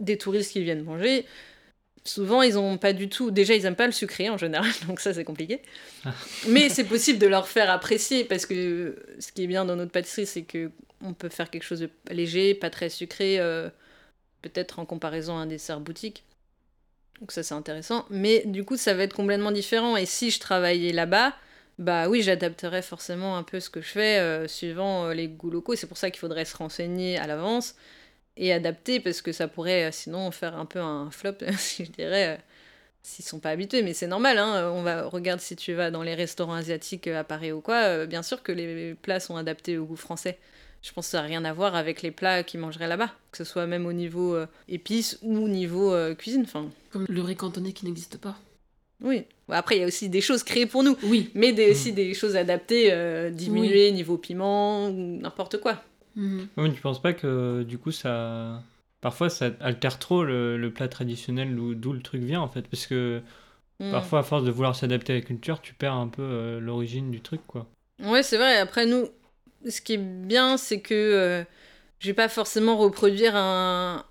[0.00, 1.26] des touristes qui viennent manger,
[2.04, 3.30] souvent ils ont pas du tout.
[3.30, 5.62] Déjà, ils aiment pas le sucré en général, donc ça c'est compliqué.
[6.04, 6.12] Ah.
[6.48, 9.92] Mais c'est possible de leur faire apprécier parce que ce qui est bien dans notre
[9.92, 10.70] pâtisserie, c'est que
[11.04, 13.68] on peut faire quelque chose de léger, pas très sucré, euh,
[14.40, 16.24] peut-être en comparaison à un dessert boutique.
[17.20, 18.06] Donc ça c'est intéressant.
[18.10, 19.96] Mais du coup, ça va être complètement différent.
[19.96, 21.34] Et si je travaillais là-bas,
[21.78, 25.50] bah oui, j'adapterais forcément un peu ce que je fais euh, suivant euh, les goûts
[25.50, 25.74] locaux.
[25.74, 27.74] C'est pour ça qu'il faudrait se renseigner à l'avance
[28.36, 31.90] et adapter parce que ça pourrait euh, sinon faire un peu un flop, si je
[31.92, 32.40] dirais, euh,
[33.02, 33.82] s'ils sont pas habitués.
[33.82, 34.54] Mais c'est normal, hein.
[34.56, 38.06] euh, On va regarde si tu vas dans les restaurants asiatiques à Paris ou quoi.
[38.06, 40.38] bien sûr que les plats sont adaptés au goût français.
[40.82, 43.38] Je pense que ça n'a rien à voir avec les plats qu'ils mangeraient là-bas, que
[43.38, 46.42] ce soit même au niveau euh, épices ou au niveau euh, cuisine.
[46.42, 48.36] Enfin, Comme le riz cantonais qui n'existe pas.
[49.00, 49.24] oui.
[49.48, 51.30] Après, il y a aussi des choses créées pour nous, Oui.
[51.34, 51.70] mais des, Mm.
[51.70, 55.82] aussi des choses adaptées, euh, diminuées niveau piment ou n'importe quoi.
[56.16, 56.48] Mhm.
[56.56, 58.62] Ouais, mais tu penses pas que du coup ça.
[59.00, 62.62] Parfois ça altère trop le, le plat traditionnel d'où le truc vient en fait.
[62.68, 63.20] Parce que
[63.80, 63.90] Mm.
[63.90, 67.10] parfois à force de vouloir s'adapter à la culture, tu perds un peu euh, l'origine
[67.10, 67.66] du truc quoi.
[68.02, 68.58] Ouais, c'est vrai.
[68.58, 69.08] Après, nous,
[69.68, 71.44] ce qui est bien, c'est que euh,
[72.00, 74.04] je vais pas forcément reproduire un-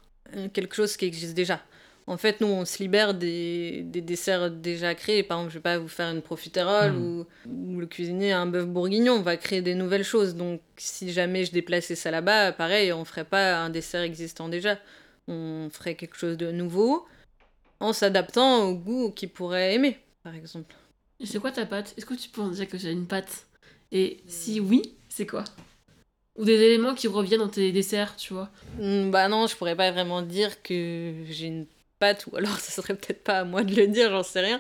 [0.54, 1.62] quelque chose qui existe déjà.
[2.08, 5.24] En fait, nous, on se libère des, des desserts déjà créés.
[5.24, 6.98] Par exemple, je vais pas vous faire une profiterole Mm.
[6.98, 9.14] ou, ou le cuisinier un bœuf bourguignon.
[9.16, 10.36] On va créer des nouvelles choses.
[10.36, 14.78] Donc, si jamais je déplaçais ça là-bas, pareil, on ferait pas un dessert existant déjà.
[15.28, 17.06] On ferait quelque chose de nouveau
[17.80, 20.76] en s'adaptant au goût qu'ils pourraient aimer, par exemple.
[21.24, 21.94] C'est quoi ta pâte?
[21.98, 23.46] Est-ce que tu peux en dire que c'est une pâte?
[23.92, 25.44] Et si oui, c'est quoi?
[26.38, 28.50] Ou des éléments qui reviennent dans tes desserts, tu vois?
[28.80, 31.66] Hmm, Bah non, je pourrais pas vraiment dire que j'ai une
[32.32, 34.60] ou alors ça serait peut-être pas à moi de le dire, j'en sais rien.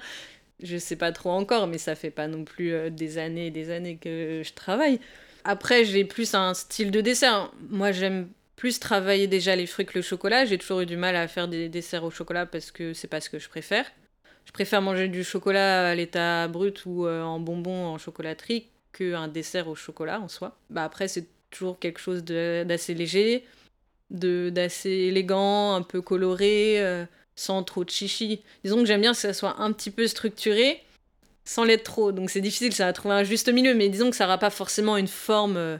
[0.61, 3.51] Je sais pas trop encore, mais ça fait pas non plus euh, des années et
[3.51, 4.99] des années que je travaille.
[5.43, 7.51] Après, j'ai plus un style de dessert.
[7.69, 10.45] Moi, j'aime plus travailler déjà les fruits que le chocolat.
[10.45, 13.21] J'ai toujours eu du mal à faire des desserts au chocolat parce que c'est pas
[13.21, 13.85] ce que je préfère.
[14.45, 19.27] Je préfère manger du chocolat à l'état brut ou euh, en bonbon en chocolaterie qu'un
[19.27, 20.59] dessert au chocolat en soi.
[20.69, 23.45] Bah après, c'est toujours quelque chose d'assez léger
[24.11, 28.41] d'assez élégant, un peu coloré, euh, sans trop de chichi.
[28.63, 30.81] Disons que j'aime bien que ça soit un petit peu structuré,
[31.45, 32.11] sans l'être trop.
[32.11, 34.49] Donc c'est difficile, ça va trouver un juste milieu, mais disons que ça n'aura pas
[34.49, 35.77] forcément une forme euh,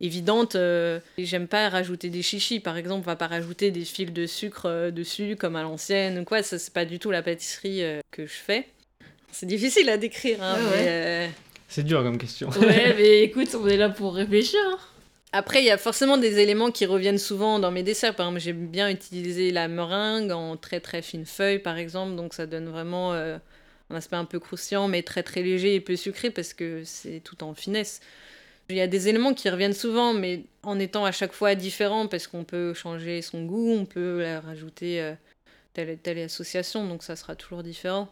[0.00, 0.54] évidente.
[0.54, 4.12] euh, et j'aime pas rajouter des chichis, par exemple, on va pas rajouter des fils
[4.12, 6.42] de sucre euh, dessus, comme à l'ancienne ou quoi.
[6.42, 8.68] Ça, c'est pas du tout la pâtisserie euh, que je fais.
[9.32, 11.30] C'est difficile à décrire, hein, Ouais, mais, ouais.
[11.68, 12.48] C'est dur comme question.
[12.50, 14.58] Ouais, mais écoute, on est là pour réfléchir.
[15.32, 18.14] Après, il y a forcément des éléments qui reviennent souvent dans mes desserts.
[18.14, 22.16] Par exemple, j'aime bien utiliser la meringue en très très fine feuille, par exemple.
[22.16, 23.36] Donc ça donne vraiment euh,
[23.90, 27.20] un aspect un peu croustillant, mais très très léger et peu sucré parce que c'est
[27.20, 28.00] tout en finesse.
[28.70, 32.06] Il y a des éléments qui reviennent souvent, mais en étant à chaque fois différents
[32.06, 35.14] parce qu'on peut changer son goût, on peut rajouter euh,
[35.74, 38.08] telle et telle association, donc ça sera toujours différent.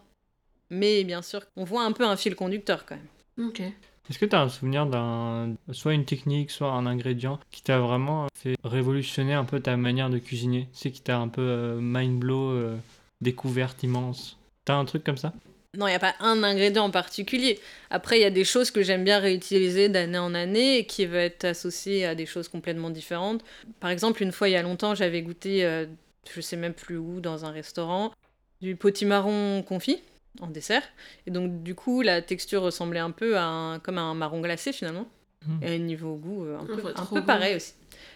[0.69, 3.47] Mais bien sûr, on voit un peu un fil conducteur quand même.
[3.49, 3.61] Ok.
[4.09, 7.79] Est-ce que tu as un souvenir d'un soit une technique, soit un ingrédient qui t'a
[7.79, 10.69] vraiment fait révolutionner un peu ta manière de cuisiner?
[10.71, 12.77] C'est qui t'a un peu euh, mind blow, euh,
[13.19, 14.37] découverte immense.
[14.63, 15.33] T'as un truc comme ça?
[15.77, 17.59] Non, il n'y a pas un ingrédient en particulier.
[17.89, 21.05] Après, il y a des choses que j'aime bien réutiliser d'année en année et qui
[21.05, 23.43] vont être associées à des choses complètement différentes.
[23.79, 25.85] Par exemple, une fois, il y a longtemps, j'avais goûté, euh,
[26.33, 28.13] je sais même plus où, dans un restaurant,
[28.61, 30.01] du potimarron confit
[30.41, 30.83] en dessert.
[31.25, 34.41] Et donc, du coup, la texture ressemblait un peu à un, comme à un marron
[34.41, 35.07] glacé finalement.
[35.45, 35.63] Mhm.
[35.63, 37.25] Et niveau goût, euh, un peu, un peu bon.
[37.25, 37.73] pareil aussi.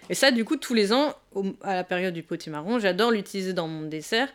[0.10, 3.54] Et ça, du coup, tous les ans, au- à la période du potimarron, j'adore l'utiliser
[3.54, 4.30] dans mon dessert.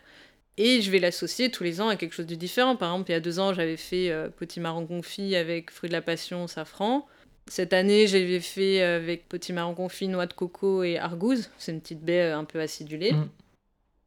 [0.59, 2.77] Et je vais l'associer tous les ans à quelque chose de différent.
[2.77, 5.93] Par exemple, il y a deux ans, j'avais fait euh, potimarron confit avec fruits de
[5.93, 7.07] la passion, safran.
[7.49, 11.51] Cette année, j'avais fait euh, avec potimarron confit, noix de coco et argouze.
[11.59, 13.13] C'est une petite baie euh, un peu acidulée.
[13.13, 13.29] Mm.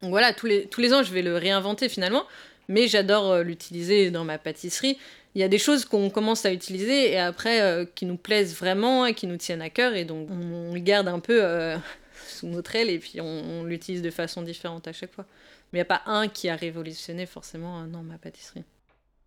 [0.02, 2.24] Donc voilà, tous les, tous les ans, je vais le réinventer finalement.
[2.68, 4.98] Mais j'adore euh, l'utiliser dans ma pâtisserie.
[5.34, 8.56] Il y a des choses qu'on commence à utiliser et après euh, qui nous plaisent
[8.56, 9.94] vraiment et qui nous tiennent à cœur.
[9.94, 11.76] Et donc, on, le garde un peu euh,
[12.28, 15.26] sous notre aile et puis on, l'utilise de façon différente à chaque fois.
[15.72, 18.64] Mais il n'y a pas un qui a révolutionné forcément, non, ma pâtisserie.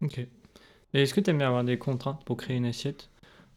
[0.02, 0.20] Ok.
[0.20, 3.10] Et est-ce que tu aimes bien avoir des contraintes pour créer une assiette?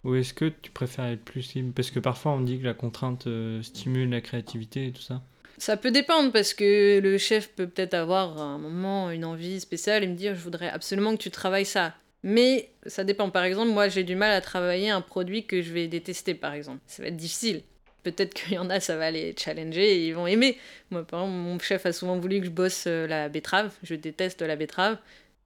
[0.04, 1.72] Ou est-ce que tu préfères être plus libre?
[1.74, 3.28] Parce que parfois on dit que la contrainte
[3.62, 5.20] stimule la créativité et tout ça.
[5.58, 10.04] Ça peut dépendre parce que le chef peut peut-être avoir un moment une envie spéciale
[10.04, 11.94] et me dire je voudrais absolument que tu travailles ça.
[12.22, 13.30] Mais ça dépend.
[13.30, 16.52] Par exemple, moi j'ai du mal à travailler un produit que je vais détester par
[16.54, 16.80] exemple.
[16.86, 17.62] Ça va être difficile.
[18.02, 20.58] Peut-être qu'il y en a, ça va les challenger et ils vont aimer.
[20.90, 23.72] Moi, par exemple, mon chef a souvent voulu que je bosse euh, la betterave.
[23.82, 24.98] Je déteste la betterave.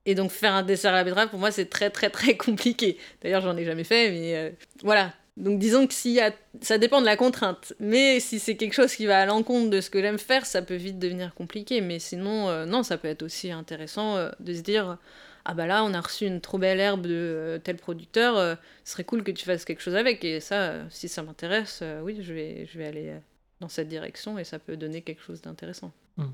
[0.07, 2.99] Et donc faire un dessert à la betterave, pour moi, c'est très très très compliqué.
[3.23, 4.51] D'ailleurs, j'en ai jamais fait, mais euh,
[4.83, 5.13] voilà.
[5.41, 6.21] Donc disons que si
[6.61, 7.73] ça dépend de la contrainte.
[7.81, 10.61] Mais si c'est quelque chose qui va à l'encontre de ce que j'aime faire, ça
[10.61, 11.81] peut vite devenir compliqué.
[11.81, 14.99] Mais sinon, euh, non, ça peut être aussi intéressant euh, de se dire
[15.47, 18.93] ah bah là, on a reçu une trop belle herbe de euh, tel producteur, ce
[18.93, 20.23] serait cool que tu fasses quelque chose avec.
[20.25, 23.15] Et ça, si ça m'intéresse, oui, je vais, je vais aller
[23.61, 25.93] dans cette direction et ça peut donner quelque chose d'intéressant.
[26.19, 26.25] Mmh.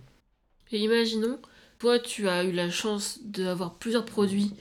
[0.72, 1.38] Et imaginons,
[1.78, 4.52] toi, tu as eu la chance d'avoir plusieurs produits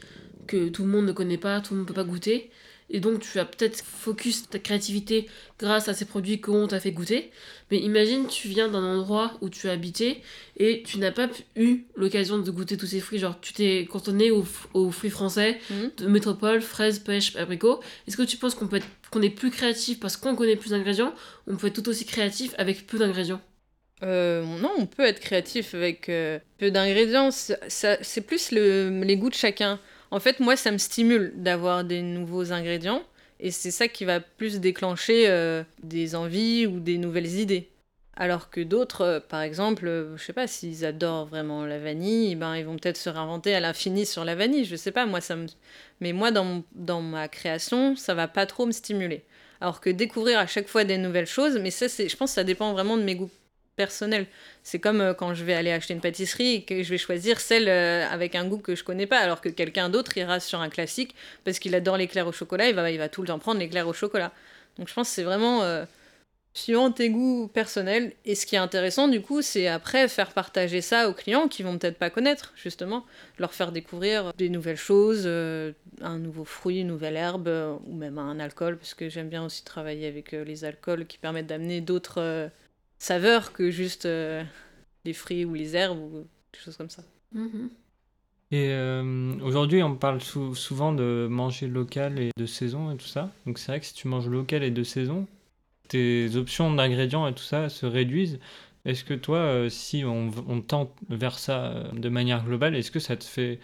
[0.45, 2.51] que tout le monde ne connaît pas, tout le monde ne peut pas goûter.
[2.89, 5.27] Et donc, tu as peut-être focus ta créativité
[5.59, 7.31] grâce à ces produits qu'on t'a fait goûter.
[7.71, 10.21] Mais imagine, tu viens d'un endroit où tu as habité
[10.57, 13.17] et tu n'as pas eu l'occasion de goûter tous ces fruits.
[13.17, 14.43] Genre, tu t'es cantonné aux,
[14.91, 15.91] fruits français, mhm.
[15.97, 17.79] de métropole, fraises, pêche, abricot.
[18.07, 20.69] Est-ce que tu penses qu'on peut être, qu'on est plus créatif parce qu'on connaît plus
[20.69, 21.13] d'ingrédients?
[21.47, 23.41] On peut être tout aussi créatif avec peu d'ingrédients?
[24.03, 27.29] Euh, non, on peut être créatif avec euh, peu d'ingrédients.
[27.31, 29.79] C'est plus le, les goûts de chacun.
[30.11, 33.03] En fait, moi, ça me stimule d'avoir des nouveaux ingrédients.
[33.39, 37.69] Et c'est ça qui va plus déclencher euh, des envies ou des nouvelles idées.
[38.15, 42.31] Alors que d'autres, euh, par exemple, euh, je sais pas, s'ils adorent vraiment la vanille,
[42.31, 45.05] eh ben, ils vont peut-être se réinventer à l'infini sur la vanille, je sais pas,
[45.05, 45.47] moi ça me...
[45.99, 49.25] Mais moi, dans, dans ma création, ça va pas trop me stimuler.
[49.59, 52.45] Alors que découvrir à chaque fois des nouvelles choses, mais ça, je pense que ça
[52.45, 53.31] dépend vraiment de mes goûts
[53.75, 54.27] personnel.
[54.63, 57.39] C'est comme euh, quand je vais aller acheter une pâtisserie et que je vais choisir
[57.39, 60.61] celle euh, avec un goût que je connais pas, alors que quelqu'un d'autre ira sur
[60.61, 63.39] un classique parce qu'il adore l'éclair au chocolat, il va, il va tout le temps
[63.39, 64.31] prendre l'éclair au chocolat.
[64.77, 65.85] Donc je pense que c'est vraiment euh,
[66.53, 68.13] suivant tes goûts personnels.
[68.25, 71.63] Et ce qui est intéressant du coup, c'est après faire partager ça aux clients qui
[71.63, 73.05] vont peut-être pas connaître, justement,
[73.39, 77.49] leur faire découvrir des nouvelles choses, un nouveau fruit, une nouvelle herbe,
[77.85, 81.47] ou même un alcool, parce que j'aime bien aussi travailler avec les alcools qui permettent
[81.47, 82.49] d'amener d'autres
[82.97, 84.43] saveur que juste euh,
[85.03, 87.03] les fruits ou les herbes ou des choses comme ça.
[87.33, 87.69] Mhm.
[88.51, 93.31] Et euh, aujourd'hui, on parle souvent de manger local et de saison et tout ça.
[93.45, 95.27] Donc c'est vrai que si tu manges local et de saison,
[95.87, 98.39] tes options d'ingrédients et tout ça se réduisent.
[98.85, 102.99] Est-ce que toi, euh, si on, on, tente vers ça de manière globale, est-ce que
[102.99, 103.59] ça te fait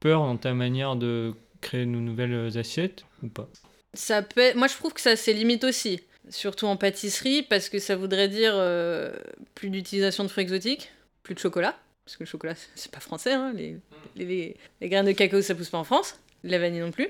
[0.00, 3.48] peur dans ta manière de créer de nouvelles assiettes ou pas?
[3.94, 7.78] Ça peut Moi, je trouve que ça, c'est limite aussi surtout en pâtisserie, parce que
[7.78, 9.12] ça voudrait dire euh,
[9.54, 13.32] plus d'utilisation de fruits exotiques, plus de chocolat, parce que le chocolat, c'est pas français,
[13.32, 13.76] hein, les,
[14.16, 17.08] les, les, graines de cacao, ça pousse pas en France, la vanille non plus.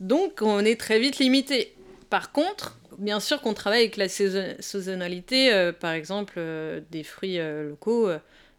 [0.00, 1.74] Donc, on est très vite limité.
[2.08, 7.38] Par contre, bien sûr qu'on travaille avec la saisonnalité, euh, par exemple, euh, des fruits
[7.38, 8.10] locaux,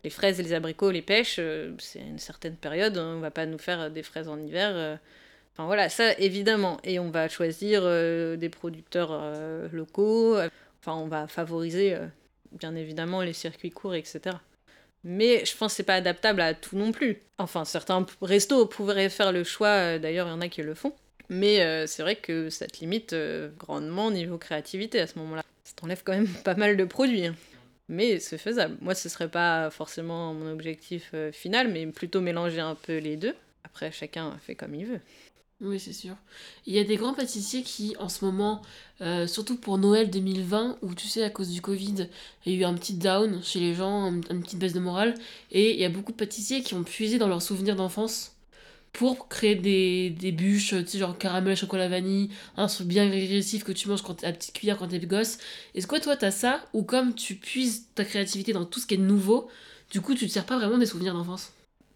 [0.04, 1.39] les fraises les abricots, les pêches,
[1.80, 4.99] c'est une certaine période, on va pas nous faire des fraises en hiver
[5.53, 6.79] Enfin voilà, ça évidemment.
[6.83, 10.37] Et on va choisir euh, des producteurs euh, locaux.
[10.79, 12.07] Enfin, on va favoriser euh,
[12.51, 14.37] bien évidemment les circuits courts, etc.
[15.03, 17.21] Mais je pense que c'est pas adaptable à tout non plus.
[17.37, 20.93] Enfin, certains restos pourraient faire le choix, d'ailleurs, il y en a qui le font.
[21.29, 23.15] Mais c'est vrai que ça te limite
[23.57, 25.43] grandement niveau créativité à ce moment-là.
[25.63, 27.25] Ça t'enlève quand même pas mal de produits.
[27.25, 27.35] Hein.
[27.89, 28.77] Mais c'est faisable.
[28.79, 33.33] Moi, ce serait pas forcément mon objectif final, mais plutôt mélanger un peu les deux.
[33.63, 35.01] Après, chacun fait comme il veut.
[35.62, 36.15] Oui, c'est sûr.
[36.65, 38.63] Il y a des grands pâtissiers qui, en ce moment,
[39.02, 42.08] euh, surtout pour Noël 2020, où tu sais, à cause du Covid,
[42.45, 45.13] il y a eu un petit down chez les gens, une petite baisse de morale,
[45.52, 48.36] et il y a beaucoup de pâtissiers qui ont puisé dans leurs souvenirs d'enfance
[48.91, 53.63] pour créer des, des bûches, tu sais, genre caramel, chocolat, vanille, un truc bien régressif
[53.63, 55.38] que tu manges quand à petite cuillère quand t'es gosse.
[55.76, 58.95] Est-ce que toi, t'as ça, ou comme tu puises ta créativité dans tout ce qui
[58.95, 59.47] est nouveau,
[59.91, 61.54] du coup, tu te sers pas vraiment des souvenirs d'enfance?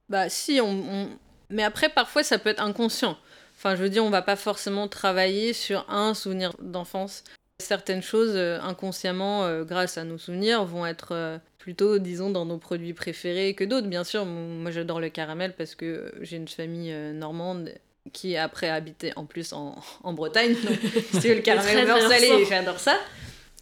[0.07, 1.09] Bah si, on...
[1.49, 3.17] mais après, parfois, ça peut être inconscient.
[3.65, 7.23] Enfin, je veux dire, on va pas forcément travailler sur un souvenir d'enfance.
[7.57, 12.45] Certaines choses, euh, inconsciemment, euh, grâce à nos souvenirs, vont être euh, plutôt, disons, dans
[12.45, 13.87] nos produits préférés que d'autres.
[13.87, 17.71] Bien sûr, moi j'adore le caramel parce que j'ai une famille normande
[18.13, 20.53] qui après habité en plus en, en Bretagne.
[20.63, 20.77] Donc,
[21.19, 22.99] si le caramel beurre salé, j'adore ça.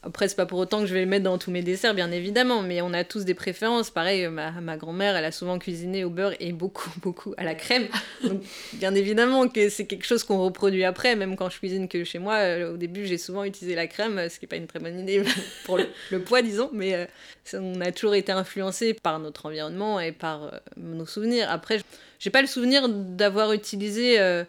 [0.06, 2.12] Après, c'est pas pour autant que je vais le mettre dans tous mes desserts, bien
[2.12, 3.90] évidemment, mais on a tous des préférences.
[3.90, 7.56] Pareil, ma, ma grand-mère, elle a souvent cuisiné au beurre et beaucoup, beaucoup à la
[7.56, 7.88] crème.
[8.24, 8.42] Donc,
[8.74, 12.20] bien évidemment que c'est quelque chose qu'on reproduit après, même quand je cuisine que chez
[12.20, 12.36] moi.
[12.36, 15.00] euh, au début, j'ai souvent utilisé la crème, ce qui n'est pas une très bonne
[15.00, 15.24] idée
[15.66, 17.06] pour le, poids, disons, mais euh,
[17.54, 21.50] on a toujours été influencé par notre environnement et par euh, nos souvenirs.
[21.50, 21.82] Après,
[22.20, 24.44] j'ai pas le souvenir d'avoir utilisé euh,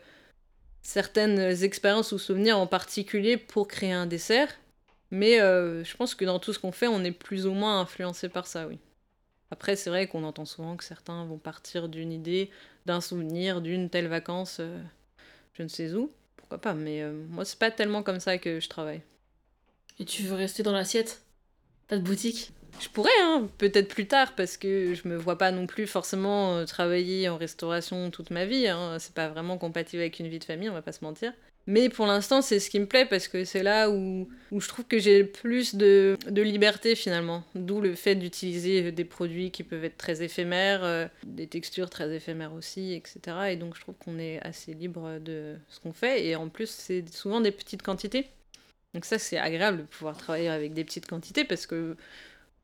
[0.83, 4.49] certaines expériences ou souvenirs en particulier pour créer un dessert.
[5.15, 7.81] Mais euh, je pense que dans tout ce qu'on fait, on est plus ou moins
[7.81, 8.81] influencé par ça, oui.
[9.53, 12.51] Après, c'est vrai qu'on entend souvent que certains vont partir d'une idée,
[12.85, 14.77] d'un souvenir, d'une telle vacance, euh,
[15.53, 16.11] je ne sais où.
[16.35, 19.03] Pourquoi pas, mais euh, moi, c'est pas tellement comme ça que je travaille.
[20.01, 21.23] Et tu veux rester dans l'assiette?
[21.87, 22.51] Pas de boutique?
[22.81, 26.57] Je pourrais, hein, peut-être plus tard, parce que je me vois pas non plus forcément
[26.57, 28.67] euh, travailler en restauration toute ma vie.
[28.67, 28.99] Hein.
[28.99, 31.33] C'est pas vraiment compatible avec une vie de famille, on va pas se mentir.
[31.67, 34.69] Mais pour l'instant, c'est ce qui me plaît, parce que c'est là où, où je
[34.69, 37.43] trouve que j'ai plus de, de liberté finalement.
[37.55, 42.15] D'où le fait d'utiliser des produits qui peuvent être très éphémères, euh, des textures très
[42.15, 43.19] éphémères aussi, etc.
[43.51, 46.27] Et donc je trouve qu'on est assez libre de ce qu'on fait.
[46.27, 48.29] Et en plus, c'est souvent des petites quantités.
[48.93, 51.97] Donc ça, c'est agréable de pouvoir travailler avec des petites quantités, parce que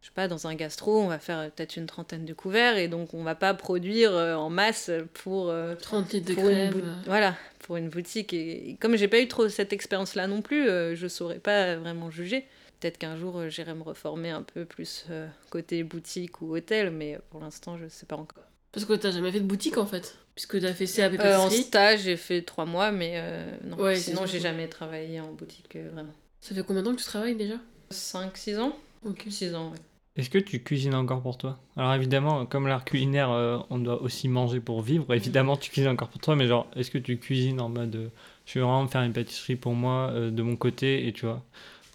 [0.00, 2.76] je sais pas, dans un gastro, on va faire euh, peut-être une trentaine de couverts
[2.78, 6.38] et donc on va pas produire euh, en masse pour, euh, 30 litres de une,
[6.38, 6.82] crème.
[6.84, 6.94] euh.
[7.06, 8.32] voilà, pour une boutique.
[8.32, 12.10] Et, comme j'ai pas eu trop cette expérience-là non plus, euh, je saurais pas vraiment
[12.10, 12.46] juger.
[12.80, 16.90] Peut-être qu'un jour euh, j'irai me reformer un peu plus euh, côté boutique ou hôtel,
[16.90, 18.44] mais pour l'instant je sais pas encore.
[18.72, 20.16] Parce que t'as jamais fait de boutique en fait.
[20.34, 23.76] Puisque t'as fait CAP Euh, en stage, j'ai fait trois mois, mais euh, non.
[23.76, 26.14] Ouais, sinon j'ai jamais travaillé en boutique euh, vraiment.
[26.40, 27.56] Ça fait combien de temps que tu travailles déjà?
[27.92, 29.24] 5-6 ans Ok.
[29.28, 29.78] 6 ans, ouais.
[30.20, 31.58] Est-ce que tu cuisines encore pour toi?
[31.78, 35.14] Alors évidemment, comme l'art culinaire, euh, on doit aussi manger pour vivre.
[35.14, 38.08] Évidemment, tu cuisines encore pour toi, mais genre, est-ce que tu cuisines en mode, euh,
[38.44, 41.42] je vais vraiment faire une pâtisserie pour moi, euh, de mon côté, et tu vois,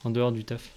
[0.03, 0.71] en dehors du taf?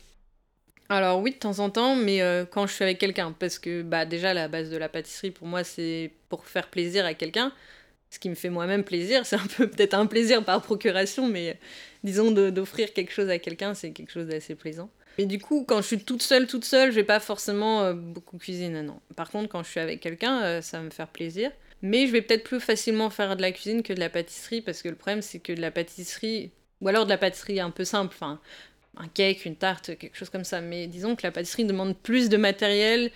[0.90, 4.04] Alors oui, de temps en temps, mais quand je suis avec quelqu'un, parce que bah
[4.04, 7.52] déjà la base de la pâtisserie pour moi c'est pour faire plaisir à quelqu'un.
[8.10, 11.58] Ce qui me fait moi-même plaisir, c'est un peu peut-être un plaisir par procuration, mais
[12.04, 14.90] disons d'offrir quelque chose à quelqu'un, c'est quelque chose d'assez plaisant.
[15.18, 17.92] Et du coup, quand je suis toute seule, toute seule, je vais pas forcément euh,
[17.92, 19.00] beaucoup cuisiner, non.
[19.16, 21.50] Par contre, quand je suis avec quelqu'un, euh, ça va me faire plaisir.
[21.82, 24.80] Mais je vais peut-être plus facilement faire de la cuisine que de la pâtisserie, parce
[24.82, 27.84] que le problème c'est que de la pâtisserie, ou alors de la pâtisserie un peu
[27.84, 28.40] simple, enfin
[28.96, 30.60] un cake, une tarte, quelque chose comme ça.
[30.60, 33.10] Mais disons que la pâtisserie demande plus de matériel,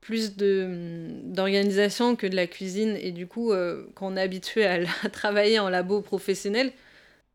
[0.00, 2.96] plus de d'organisation que de la cuisine.
[3.00, 6.72] Et du coup, euh, quand on est habitué à, à travailler en labo professionnel,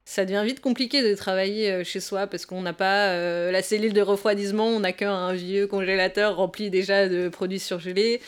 [0.05, 3.62] ça devient vite compliqué de travailler euh, chez soi parce qu'on n'a pas euh, la
[3.62, 8.21] cellule de refroidissement, on n'a qu'un vieux congélateur rempli déjà de produits surgelés.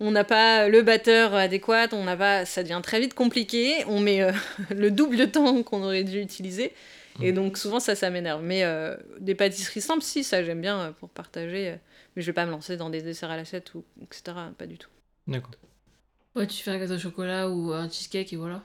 [0.00, 3.84] On n'a pas le batteur adéquat, on n'a pas, ça devient très vite compliqué.
[3.88, 4.32] On met euh,
[4.70, 6.72] le double de temps qu'on aurait dû utiliser.
[7.20, 8.42] Et donc souvent ça, ça m'énerve.
[8.44, 11.74] Mais euh, des pâtisseries simples, si, ça j'aime bien pour partager.
[12.14, 14.36] mais je vais pas me lancer dans des desserts à l'assiette ou etc.
[14.56, 14.90] Pas du tout.
[15.26, 15.50] D'accord.
[16.36, 18.62] Ouais, tu fais un gâteau au chocolat ou un cheesecake et voilà.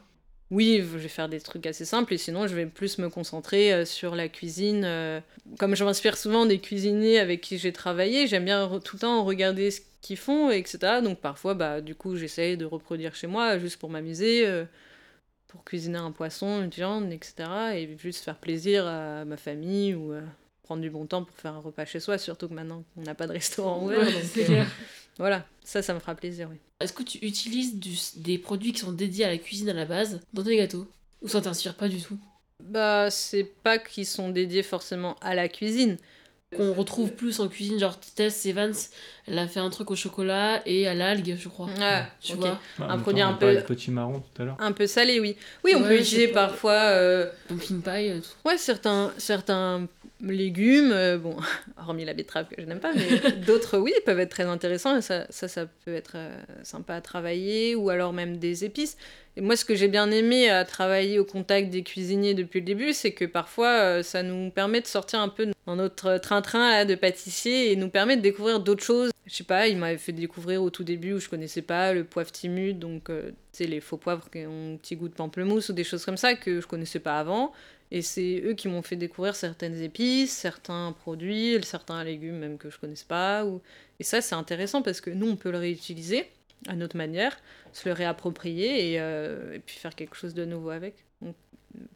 [0.53, 3.73] Oui, je vais faire des trucs assez simples et sinon je vais plus me concentrer
[3.73, 4.83] euh, sur la cuisine.
[4.85, 5.19] euh.
[5.57, 9.23] Comme je m'inspire souvent des cuisiniers avec qui j'ai travaillé, j'aime bien tout le temps
[9.23, 11.01] regarder ce qu'ils font, etc.
[11.03, 14.65] Donc parfois, bah, du coup, j'essaye de reproduire chez moi juste pour m'amuser, euh,
[15.47, 17.33] pour cuisiner un poisson, une viande, etc.
[17.75, 20.13] Et juste faire plaisir à ma famille ou
[20.61, 23.15] prendre du bon temps pour faire un repas chez soi, surtout que maintenant on n'a
[23.15, 23.99] pas de restaurant ouvert.
[23.99, 24.67] Ouais, donc.
[25.17, 26.57] Voilà, ça, ça me fera plaisir, oui.
[26.79, 29.85] Est-ce que tu utilises du- des produits qui sont dédiés à la cuisine à la
[29.85, 30.87] base dans tes gâteaux
[31.21, 32.17] Ou ça t'inspire pas du tout?
[32.61, 35.97] Bah, c'est pas qu'ils sont dédiés forcément à la cuisine.
[36.55, 38.75] Qu'on retrouve plus en cuisine, genre Tess Evans,
[39.25, 41.67] elle a fait un truc au chocolat et à l'algue, je crois.
[41.81, 42.39] Ah, Tu ok.
[42.39, 42.59] vois?
[42.79, 44.55] Un produit temps, un peu- de potimarron tout à l'heure.
[44.59, 45.35] Un peu salé, oui.
[45.63, 48.47] Oui, on Ouais, peut utiliser parfois euh, Pumpkin pie, euh, tout.
[48.47, 49.87] ouais, certains, certains
[50.31, 51.35] légumes, euh, bon,
[51.77, 55.01] hormis la betterave que je n'aime pas, mais d'autres, oui, peuvent être très intéressants et
[55.01, 58.97] ça, ça, ça peut être euh, sympa à travailler ou alors même des épices.
[59.35, 62.65] Et moi, ce que j'ai bien aimé à travailler au contact des cuisiniers depuis le
[62.65, 66.85] début, c'est que parfois, euh, ça nous permet de sortir un peu dans notre train-train
[66.85, 69.11] de pâtissier et nous permet de découvrir d'autres choses.
[69.25, 72.03] Je sais pas, il m'avait fait découvrir au tout début où je connaissais pas le
[72.03, 75.13] poivre timide, donc euh, tu sais, les faux poivres qui ont un petit goût de
[75.13, 77.53] pamplemousse ou des choses comme ça que je connaissais pas avant.
[77.93, 82.71] Et c'est eux qui m'ont fait découvrir certaines épices, certains produits, certains légumes même que
[82.71, 83.45] je connaissais pas.
[83.99, 86.27] Et ça, c'est intéressant parce que nous, on peut le réutiliser
[86.67, 87.37] à notre manière,
[87.71, 90.95] se le réapproprier et, euh, et puis faire quelque chose de nouveau avec.
[91.21, 91.35] Donc,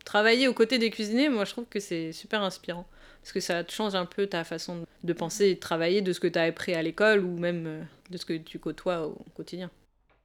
[0.06, 2.86] travailler aux côtés des cuisiniers, moi, je trouve que c'est super inspirant.
[3.24, 6.20] Parce que ça change un peu ta façon de penser et de travailler de ce
[6.20, 7.82] que tu as appris à l'école ou même euh,
[8.12, 9.72] de ce que tu côtoies au quotidien.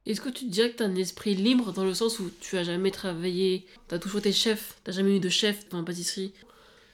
[0.07, 2.65] Est-ce que tu dirais que t'as un esprit libre dans le sens où tu as
[2.65, 6.33] jamais travaillé, t'as toujours été chef, t'as jamais eu de chef dans la pâtisserie?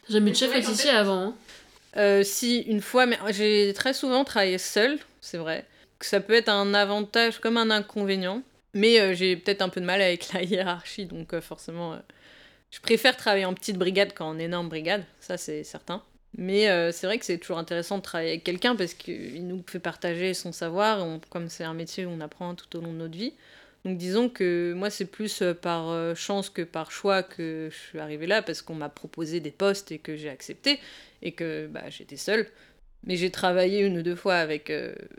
[0.07, 1.35] T'as jamais eu de chef pâtissier avant, hein?
[1.97, 5.67] Euh, si, une fois, mais j'ai très souvent travaillé seule, c'est vrai.
[6.01, 8.43] Ça peut être un avantage comme un inconvénient.
[8.75, 11.99] Mais euh, j'ai peut-être un peu de mal avec la hiérarchie, donc euh, forcément,
[12.71, 16.03] je préfère travailler en petite brigade qu'en énorme brigade, ça c'est certain.
[16.39, 19.63] Mais euh, c'est vrai que c'est toujours intéressant de travailler avec quelqu'un parce qu'il nous
[19.67, 22.99] fait partager son savoir, comme c'est un métier où on apprend tout au long de
[22.99, 23.33] notre vie.
[23.85, 27.77] Donc disons que moi c'est plus euh, par euh, chance que par choix que je
[27.77, 30.79] suis arrivée là parce qu'on m'a proposé des postes et que j'ai accepté
[31.23, 32.47] et que bah, j'étais seule.
[33.05, 34.73] Mais j'ai travaillé une ou deux fois avec,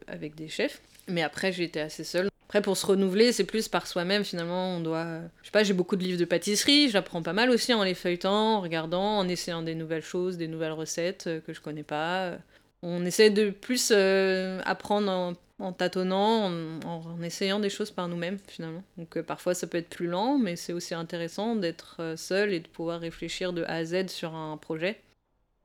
[0.07, 0.81] avec des chefs.
[1.07, 2.29] Mais après été assez seule.
[2.49, 4.75] Après pour se renouveler c'est plus par soi-même finalement.
[4.75, 5.19] On doit...
[5.41, 7.93] Je sais pas, j'ai beaucoup de livres de pâtisserie, j'apprends pas mal aussi en les
[7.93, 11.83] feuilletant, en regardant, en essayant des nouvelles choses, des nouvelles recettes euh, que je connais
[11.83, 12.33] pas.
[12.81, 18.07] On essaie de plus euh, apprendre en, en tâtonnant, en, en essayant des choses par
[18.07, 18.83] nous-mêmes finalement.
[18.97, 22.51] Donc euh, parfois ça peut être plus lent, mais c'est aussi intéressant d'être euh, seul
[22.51, 24.99] et de pouvoir réfléchir de A à Z sur un projet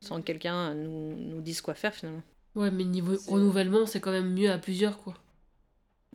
[0.02, 2.22] sans que quelqu'un nous, nous dise quoi faire finalement.
[2.54, 5.14] Ouais, mais niveau renouvellement, c'est quand même mieux à plusieurs, quoi.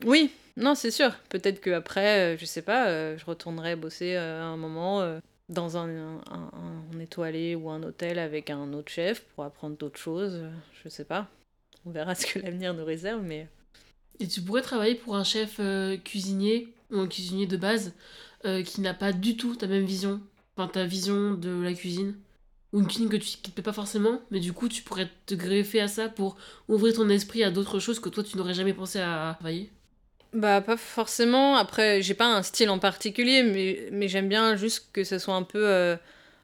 [0.06, 1.12] Oui, non, c'est sûr.
[1.30, 5.02] Peut-être que après, euh, je sais pas, euh, je retournerai bosser euh, à un moment
[5.02, 5.20] euh,
[5.50, 5.90] dans un,
[6.30, 10.36] un, un- étoilé ou un hôtel avec un autre chef pour apprendre d'autres choses.
[10.36, 10.52] euh,
[10.84, 11.28] Je sais pas.
[11.86, 13.48] On verra ce que l'avenir nous réserve, mais
[14.20, 17.94] Et tu pourrais travailler pour un chef euh, cuisinier ou un cuisinier de base
[18.46, 20.22] euh, qui n'a pas du tout ta même vision,
[20.58, 22.16] enfin ta vision de la cuisine.
[22.74, 25.36] Ou une cuisine que tu, qui te pas forcément, mais du coup tu pourrais te
[25.36, 26.38] greffer à ça pour
[26.70, 29.72] ouvrir ton esprit à d'autres choses que toi tu n'aurais jamais pensé à travailler.
[30.34, 31.56] Bah, pas forcément.
[31.58, 35.34] Après, j'ai pas un style en particulier, mais, mais j'aime bien juste que ce soit
[35.36, 35.98] un peu, euh,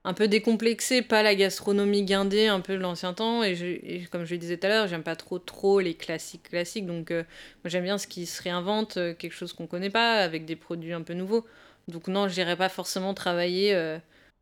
[0.04, 3.44] un peu décomplexé, pas la gastronomie guindée, un peu de l'ancien temps.
[3.44, 5.94] Et, je- et comme je le disais tout à l'heure, j'aime pas trop trop les
[5.94, 6.88] classiques classiques.
[6.88, 7.24] Donc, euh,
[7.64, 10.56] moi, j'aime bien ce qui se réinvente, euh, quelque chose qu'on connaît pas, avec des
[10.56, 11.46] produits un peu nouveaux.
[11.88, 13.72] Donc, non, j'irais pas forcément travailler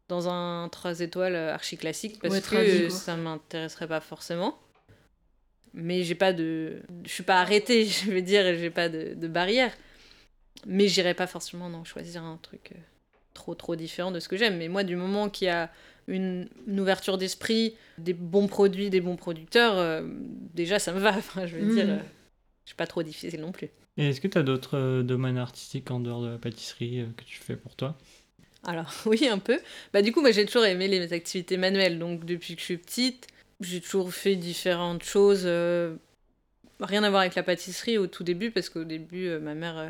[0.07, 4.57] dans un 3 étoiles archi classique parce Ouais, que ça m'intéresserait pas forcément
[5.73, 9.27] mais j'ai pas de je suis pas arrêtée je veux dire j'ai pas de, de
[9.27, 9.71] barrière.
[10.65, 12.79] Mais j'irai pas forcément non choisir un truc euh,
[13.33, 14.57] trop trop différent de ce que j'aime.
[14.57, 15.69] Mais moi du moment qu'il y a
[16.07, 20.03] une, une ouverture d'esprit des bons produits des bons producteurs euh,
[20.53, 21.11] déjà ça me va.
[21.17, 21.99] Enfin je veux dire euh,
[22.63, 23.69] je suis pas trop difficile non plus.
[23.97, 27.07] Et est-ce que tu as d'autres euh, domaines artistiques en dehors de la pâtisserie euh,
[27.15, 27.97] que tu fais pour toi?
[28.63, 29.59] Alors oui, un peu.
[29.93, 31.99] Bah du coup, moi j'ai toujours aimé les activités manuelles.
[31.99, 33.27] Donc depuis que je suis petite,
[33.63, 35.43] j'ai toujours fait différentes choses.
[35.45, 35.95] euh,
[36.79, 39.77] rien à voir avec la pâtisserie au tout début, parce qu'au début, euh, ma mère,
[39.77, 39.89] euh,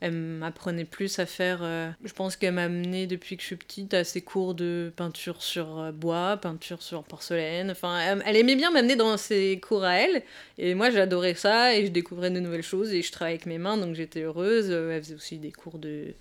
[0.00, 1.60] elle m'apprenait plus à faire...
[2.04, 5.40] je pense qu'elle m'a amené depuis que je suis petite à ses cours de peinture
[5.42, 7.70] sur bois, peinture sur porcelaine.
[7.70, 10.22] Enfin, elle, elle aimait bien m'amener dans ses cours à elle.
[10.58, 13.58] Et moi j'adorais ça et je découvrais de nouvelles choses et je travaillais avec mes
[13.58, 14.70] mains, donc j'étais heureuse.
[14.70, 16.14] Elle faisait aussi des cours de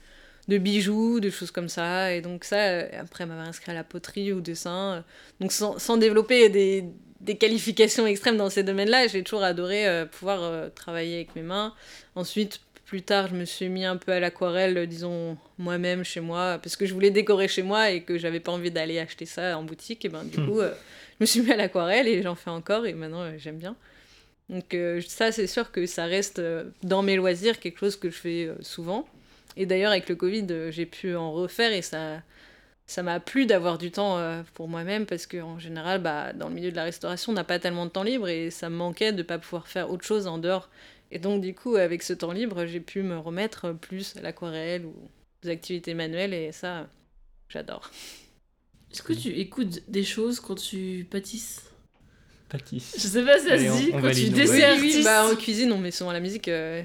[0.48, 2.14] de bijoux, de choses comme ça.
[2.14, 4.96] Et donc ça, euh, après, m'avait inscrit à la poterie, au dessin.
[4.98, 5.02] euh.
[5.40, 6.86] Donc sans, sans développer des,
[7.20, 11.44] des qualifications extrêmes dans ces domaines-là, j'ai toujours adoré euh, pouvoir euh, travailler avec mes
[11.44, 11.74] mains.
[12.16, 16.60] Ensuite, plus tard, je me suis mis un peu à l'aquarelle, disons, moi-même, chez moi,
[16.62, 19.58] parce que je voulais décorer chez moi et que j'avais pas envie d'aller acheter ça
[19.58, 20.04] en boutique.
[20.04, 20.46] Et ben du Hmm.
[20.48, 20.74] coup, euh,
[21.20, 23.78] je me suis mis à l'aquarelle et j'en fais encore et maintenant, euh, j'aime bien.
[24.50, 26.42] Donc euh, ça, c'est sûr que ça reste
[26.84, 29.08] dans mes loisirs quelque chose que je fais souvent.
[29.58, 32.22] Et d'ailleurs, avec le Covid, euh, j'ai pu en refaire et ça
[32.88, 36.56] ça m'a plu d'avoir du temps euh, pour moi-même parce qu'en général, bah, dans le
[36.56, 39.14] milieu de la restauration, on n'a pas tellement de temps libre et ça me manquait
[39.14, 40.70] de ne pas pouvoir faire autre chose en dehors.
[41.12, 44.86] Et donc, du coup, avec ce temps libre, j'ai pu me remettre plus à l'aquarelle
[44.86, 44.94] ou
[45.46, 46.88] aux activités manuelles et ça,
[47.50, 47.90] j'adore.
[48.92, 51.62] Est-ce que tu écoutes des choses quand tu pâtisses?
[52.50, 52.96] Pâtisse.
[52.98, 54.82] Je sais pas si ça Allez, se dit on quand valide, tu valide.
[54.82, 56.48] oui, bah, en cuisine, on met souvent la musique.
[56.50, 56.84] euh,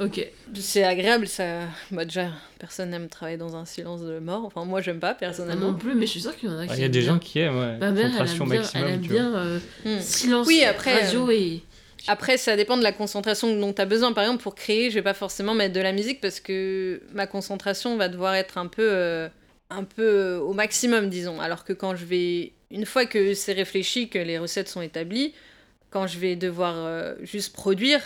[0.00, 0.26] Ok.
[0.54, 1.60] c'est agréable, ça.
[1.92, 2.28] Bah, déjà,
[2.58, 4.44] personne n'aime travailler dans un silence de mort.
[4.44, 5.72] Enfin, moi, j'aime pas, Ah personnellement.
[5.72, 6.74] non plus, mais je suis sûre qu'il y en a qui.
[6.74, 7.08] Il y a des bien.
[7.12, 7.76] gens qui aiment, ouais.
[7.78, 9.18] Ma mère, elle aime concentration bien, maximum, elle aime tu vois.
[9.20, 10.00] bien euh, Hmm.
[10.00, 11.62] silence, Oui, après, radio et.
[12.06, 14.12] Après, ça dépend de la concentration dont tu as besoin.
[14.12, 17.26] Par exemple, pour créer, je vais pas forcément mettre de la musique parce que ma
[17.26, 19.28] concentration va devoir être un peu, euh,
[19.70, 21.40] un peu euh, au maximum, disons.
[21.40, 22.52] Alors que quand je vais.
[22.70, 25.32] Une fois que c'est réfléchi, que les recettes sont établies,
[25.90, 28.00] quand je vais devoir euh, juste produire,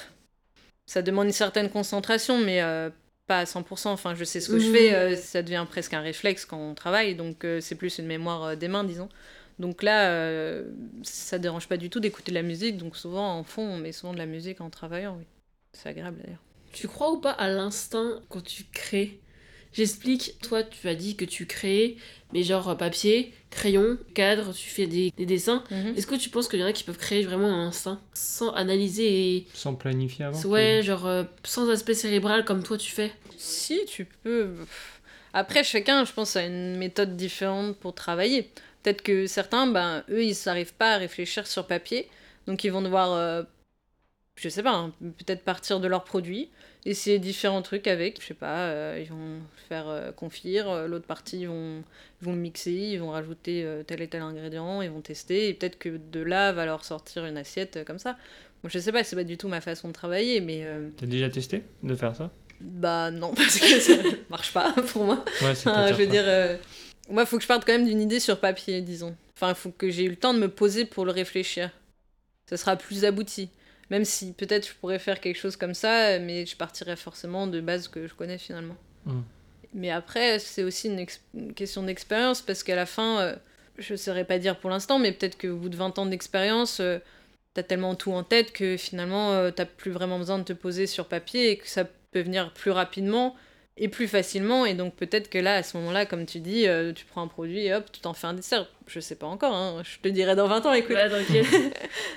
[0.89, 2.91] ça demande une certaine concentration, mais euh,
[3.29, 3.93] pas à 100%.
[3.93, 4.73] Enfin, je sais ce que je Mhm.
[4.73, 8.07] fais, euh, ça devient presque un réflexe quand on travaille, donc euh, c'est plus une
[8.07, 9.09] mémoire des mains, disons.
[9.61, 10.61] Donc là,
[11.03, 13.93] ça dérange pas du tout d'écouter de la musique, donc souvent en fond, on met
[13.93, 15.25] souvent de la musique en travaillant, oui.
[15.73, 16.43] C'est agréable d'ailleurs.
[16.73, 19.21] Tu crois ou pas à l'instinct quand tu crées?
[19.73, 21.97] J'explique, toi tu as dit que tu créais,
[22.33, 25.63] mais genre euh, papier, crayon, cadre, tu fais des, des dessins.
[25.97, 28.51] Est-ce que tu penses qu'il y en a qui peuvent créer vraiment un instinct sans
[28.53, 29.47] analyser et.
[29.55, 30.41] Sans planifier avant.
[30.43, 33.13] Ouais, genre euh, sans aspect cérébral comme toi tu fais?
[33.37, 34.55] Si, tu peux.
[35.33, 38.51] Après, chacun, je pense, a une méthode différente pour travailler.
[38.83, 42.09] Peut-être que certains, ben, eux, ils n'arrivent pas à réfléchir sur papier.
[42.47, 43.43] Donc ils vont devoir, euh,
[44.37, 46.49] je sais pas, hein, peut-être partir de leurs produits,
[46.85, 48.21] essayer différents trucs avec.
[48.21, 51.83] Je sais pas, euh, ils vont faire euh, confire, euh, l'autre partie, ils vont,
[52.21, 55.49] ils vont le mixer, ils vont rajouter euh, tel et tel ingrédient, ils vont tester.
[55.49, 58.17] Et peut-être que de là va leur sortir une assiette comme ça.
[58.63, 60.67] Moi, je sais pas, c'est pas du tout ma façon de travailler, mais
[60.97, 62.31] T'as déjà testé de faire ça?
[62.61, 63.93] bah non, parce que ça
[64.31, 65.25] marche pas pour moi.
[65.43, 66.25] Ouais, Enfin, je veux dire,
[67.09, 69.15] moi, il faut que je parte quand même d'une idée sur papier, disons.
[69.37, 71.71] Enfin, il faut que j'ai eu le temps de me poser pour le réfléchir.
[72.51, 73.51] Ça sera plus abouti.
[73.91, 77.61] Même si peut-être je pourrais faire quelque chose comme ça, mais je partirais forcément de
[77.61, 78.77] bases que je connais finalement.
[79.07, 79.21] Mm.
[79.75, 83.37] Mais après, c'est aussi une, question d'expérience, parce qu'à la fin, euh,
[83.79, 86.81] je ne saurais pas dire pour l'instant, mais peut-être qu'au bout de 20 ans d'expérience,
[86.81, 86.99] euh,
[87.55, 90.87] t'as tellement tout en tête que finalement, euh, t'as plus vraiment besoin de te poser
[90.87, 93.37] sur papier et que ça peut venir plus rapidement
[93.79, 94.67] et plus facilement.
[94.67, 97.29] Et donc peut-être que là, à ce moment-là, comme tu dis, euh, tu prends un
[97.29, 98.67] produit et hop, tu t'en fais un dessert.
[98.87, 99.83] Je sais pas encore, hein.
[99.85, 100.97] je te dirai dans 20 ans, écoute.
[100.97, 101.63] Se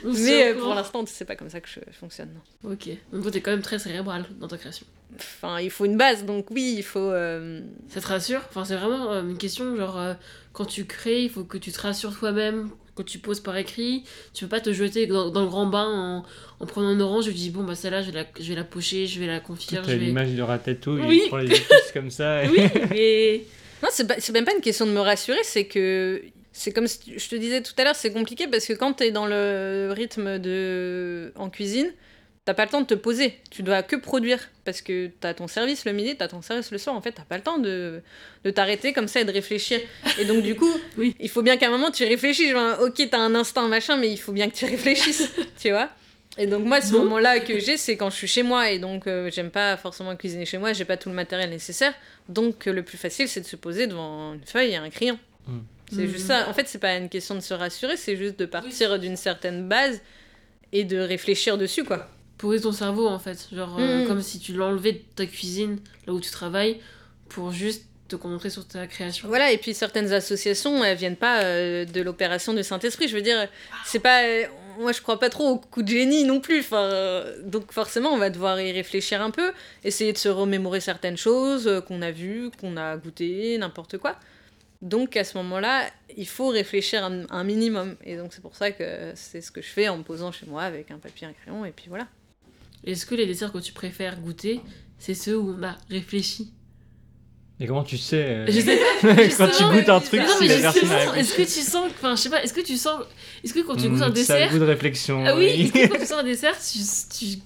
[0.25, 2.29] Mais euh, pour l'instant, c'est pas comme ça que je fonctionne.
[2.63, 2.71] non.
[2.71, 2.89] Ok.
[3.11, 4.85] Donc toi, t'es quand même très cérébral dans ta création.
[5.15, 6.99] Enfin, il faut une base, donc oui, il faut.
[6.99, 8.41] euh, Ça te rassure?
[8.49, 9.99] Enfin, c'est vraiment une question, genre,
[10.53, 14.03] quand tu crées, il faut que tu te rassures toi-même, quand tu poses par écrit,
[14.33, 16.25] tu peux pas te jeter dans, dans le grand bain en,
[16.63, 18.55] en prenant une orange et tu dis, bon, bah celle-là, je vais la, je vais
[18.55, 20.05] la pocher, je vais la confier, T'as je vais...
[20.05, 21.21] l'image de Ratatouille, Oui.
[21.25, 22.43] il prend les épices comme ça.
[22.43, 22.59] et- Oui,
[22.91, 23.41] mais...
[23.83, 26.21] Non, c'est même pas une question de me rassurer, c'est que.
[26.53, 29.11] C'est comme tu- je te disais tout à l'heure, c'est compliqué parce que quand t'es
[29.11, 31.91] dans le rythme de en cuisine,
[32.51, 33.37] t'as pas le temps de te poser.
[33.49, 36.77] Tu dois que produire parce que t'as ton service le midi, t'as ton service le
[36.77, 36.93] soir.
[36.93, 38.01] En fait, t'as pas le temps de,
[38.43, 39.79] de t'arrêter comme ça et de réfléchir.
[40.19, 41.15] Et donc, du coup, Oui.
[41.21, 42.51] il faut bien qu'à un moment tu réfléchisses.
[42.51, 45.29] Genre, ok, t'as un instinct, machin, mais il faut bien que tu réfléchisses,
[45.61, 45.89] tu vois.
[46.37, 49.07] Et donc, moi, ce moment-là que j'ai, c'est quand je suis chez moi et donc
[49.07, 51.93] euh, j'aime pas forcément cuisiner chez moi, j'ai pas tout le matériel nécessaire.
[52.27, 55.17] Donc, euh, le plus facile, c'est de se poser devant une feuille et un crayon.
[55.47, 55.59] Mm.
[55.93, 56.49] C'est juste ça.
[56.49, 59.69] En fait, c'est pas une question de se rassurer, c'est juste de partir d'une certaine
[59.69, 60.01] base
[60.73, 62.09] et de réfléchir dessus, quoi.
[62.41, 63.47] Poser ton cerveau, en fait.
[63.53, 64.07] Genre, euh, Mhm.
[64.07, 66.81] comme si tu l'enlevais de ta cuisine, là où tu travailles,
[67.29, 69.27] pour juste te concentrer sur ta création.
[69.29, 73.07] Voilà, et puis certaines associations, elles viennent pas euh, de l'opération du Saint-Esprit.
[73.07, 73.47] Je veux dire,
[73.85, 74.23] c'est pas.
[74.25, 74.45] euh,
[74.79, 76.59] moi, je crois pas trop au coup de génie non plus.
[76.61, 79.51] Enfin, euh, donc, forcément, on va devoir y réfléchir un peu,
[79.83, 84.17] essayer de se remémorer certaines choses qu'on a vues, qu'on a goûtées, n'importe quoi.
[84.81, 85.85] Donc, à ce moment-là,
[86.17, 87.95] il faut réfléchir un, un minimum.
[88.03, 90.47] Et donc, c'est pour ça que c'est ce que je fais en me posant chez
[90.47, 92.07] moi avec un papier, un crayon, et puis voilà.
[92.83, 94.61] Est-ce que les desserts que tu préfères goûter,
[94.97, 96.51] c'est ceux où on a réfléchi?
[97.59, 99.15] Et comment tu sais euh, Je sais pas.
[99.37, 101.91] Quand tu goûtes un mais- truc, si mais la personne a est-ce que tu sens,
[101.91, 103.01] enfin, je sais pas, est-ce que tu sens,
[103.43, 105.23] est-ce que quand tu Hmm, goûtes un Ça a dessert, le goût de réflexion.
[105.27, 106.79] ah oui, est-ce que quand tu sens un dessert, tu,
[107.35, 107.39] tu,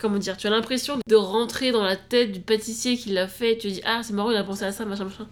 [0.00, 3.52] comment dire, tu as l'impression de rentrer dans la tête du pâtissier qui l'a fait,
[3.52, 5.28] et tu te dis ah c'est marrant il a pensé à ça machin machin?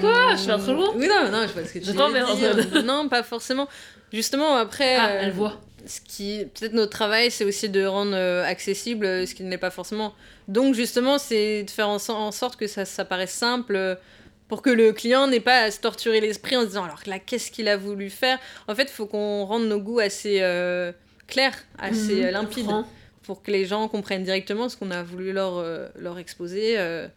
[0.00, 0.36] Quoi?
[0.36, 2.84] Je vais trop loin Oui, non, non, je vois ce que tu veux dire.
[2.84, 3.68] Non, pas forcément.
[4.12, 5.60] Justement, après, Ah euh, elle voit.
[5.86, 9.50] Ce qui, peut-être notre travail, c'est aussi de rendre euh, accessible euh, ce qui ne
[9.50, 10.14] l'est pas forcément.
[10.48, 13.94] Donc, justement, c'est de faire en, so- en sorte que ça, ça paraisse simple euh,
[14.48, 17.18] pour que le client n'ait pas à se torturer l'esprit en se disant alors là,
[17.18, 18.38] qu'est-ce qu'il a voulu faire?
[18.68, 20.92] En fait, il faut qu'on rende nos goûts assez euh,
[21.26, 22.86] clairs, assez Mhm, limpides franc.
[23.22, 26.78] pour que les gens comprennent directement ce qu'on a voulu leur, euh, leur exposer.
[26.78, 27.08] euh,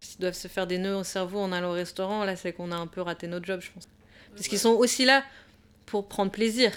[0.00, 2.70] S'ils doivent se faire des nœuds au cerveau en allant au restaurant, là, c'est qu'on
[2.72, 3.84] a un peu raté notre job, je pense.
[4.36, 5.24] Parce qu'ils sont aussi là
[5.86, 6.72] pour prendre plaisir.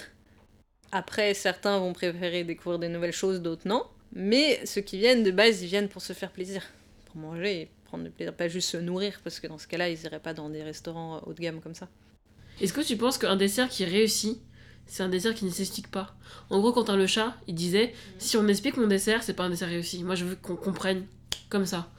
[0.92, 3.86] Après, certains vont préférer découvrir des nouvelles choses, d'autres non.
[4.14, 6.64] Mais ceux qui viennent, de base, ils viennent pour se faire plaisir.
[7.06, 8.34] Pour manger et prendre du plaisir.
[8.34, 11.18] Pas juste se nourrir, parce que dans ce cas-là, ils iraient pas dans des restaurants
[11.18, 11.88] euh, haut de gamme comme ça.
[12.60, 14.40] Est-ce que tu penses qu'un dessert qui réussit,
[14.86, 16.14] c'est un dessert qui ne s'explique pas?
[16.50, 19.50] En gros, Quentin le chat, il disait si on explique mon dessert, c'est pas un
[19.50, 20.04] dessert réussi.
[20.04, 21.06] Moi, je veux qu'on comprenne
[21.50, 21.90] comme ça.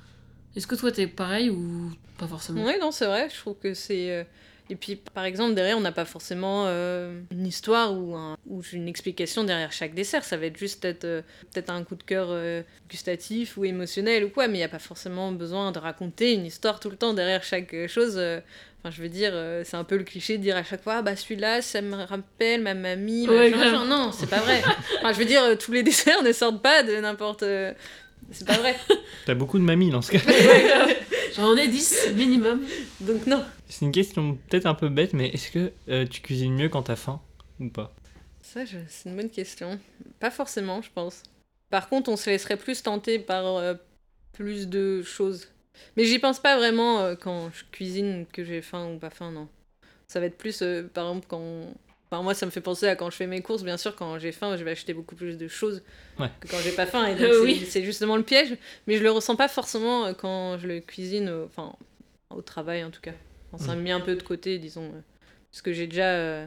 [0.54, 2.62] Est-ce que toi, t'es pareil ou pas forcément?
[2.62, 3.30] Oui, non, c'est vrai.
[3.30, 4.26] Je trouve que c'est.
[4.70, 8.36] Et puis, par exemple, derrière, on n'a pas forcément euh, une histoire ou, un...
[8.48, 10.24] ou une explication derrière chaque dessert.
[10.24, 11.22] Ça va être juste peut-être euh,
[11.68, 14.78] un coup de cœur euh, gustatif ou émotionnel ou quoi, mais il n'y a pas
[14.78, 18.14] forcément besoin de raconter une histoire tout le temps derrière chaque chose.
[18.16, 18.40] euh.
[18.84, 20.94] Enfin, je veux dire, euh, c'est un peu le cliché de dire à chaque fois,
[20.98, 23.28] ah, bah celui-là, ça me rappelle ma mamie.
[23.28, 23.50] Ouais.
[23.50, 24.60] Non, c'est pas vrai.
[24.98, 27.44] Enfin, je veux dire, tous les desserts ne sortent pas de n'importe.
[28.30, 28.76] C'est pas vrai.
[29.26, 30.18] T'as beaucoup de mamies dans ce cas.
[31.36, 32.62] J'en ai 10 minimum.
[33.00, 33.44] Donc, non.
[33.72, 36.82] C'est une question peut-être un peu bête, mais est-ce que euh, tu cuisines mieux quand
[36.82, 37.22] t'as faim
[37.58, 37.90] ou pas?
[38.42, 39.78] Ça, je- c'est une bonne question.
[40.20, 41.22] Pas forcément, je pense.
[41.70, 43.74] Par contre, on se laisserait plus tenter par euh,
[44.34, 45.48] plus de choses.
[45.96, 49.30] Mais j'y pense pas vraiment euh, quand je cuisine que j'ai faim ou pas faim,
[49.30, 49.48] non.
[50.06, 51.66] Ça va être plus, euh, par exemple, quand...
[52.10, 53.62] Enfin, moi, ça me fait penser à quand je fais mes courses.
[53.62, 55.82] Bien sûr, quand j'ai faim, je vais acheter beaucoup plus de choses
[56.18, 56.28] Ouais.
[56.40, 57.06] que quand j'ai pas faim.
[57.06, 57.66] Et donc, c'est- oui.
[57.66, 58.54] c'est justement le piège.
[58.86, 61.74] Mais je le ressens pas forcément quand je le cuisine, enfin,
[62.28, 63.14] au travail en tout cas.
[63.52, 63.78] Quand ça Mm.
[63.78, 64.86] me met un peu de côté, disons.
[64.86, 65.00] euh.
[65.52, 66.46] Parce que j'ai déjà euh,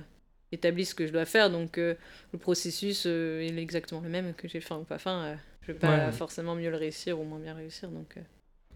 [0.51, 1.95] établi ce que je dois faire, donc euh,
[2.33, 5.37] le processus il est exactement le même que j'ai faim ou pas faim.
[5.61, 6.11] je vais pas Ouais.
[6.11, 7.89] forcément mieux le réussir ou moins bien réussir.
[7.89, 8.15] Donc.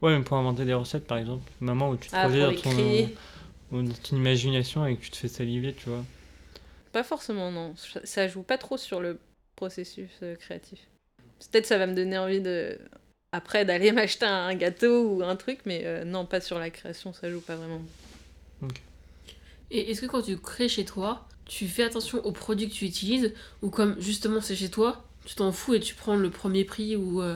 [0.02, 1.52] Ouais, mais pour inventer des recettes, par exemple.
[1.60, 3.10] Maman, où tu te Ah, dans ton,
[3.72, 6.06] dans ton imagination et que tu te fais saliver, tu vois.
[6.92, 7.76] Pas forcément, non.
[7.76, 9.20] Ça- joue pas trop sur le
[9.56, 10.10] processus
[10.40, 10.80] créatif.
[11.52, 12.78] Peut-être ça va me donner envie de
[13.32, 17.14] après d'aller m'acheter un gâteau ou un truc, mais euh, non, pas sur la création,
[17.14, 17.82] ça joue pas vraiment.
[19.72, 22.86] Et est-ce que quand tu crées chez toi, tu fais attention aux produits que tu
[22.86, 26.64] utilises ou comme justement c'est chez toi, tu t'en fous et tu prends le premier
[26.64, 27.36] prix ou euh,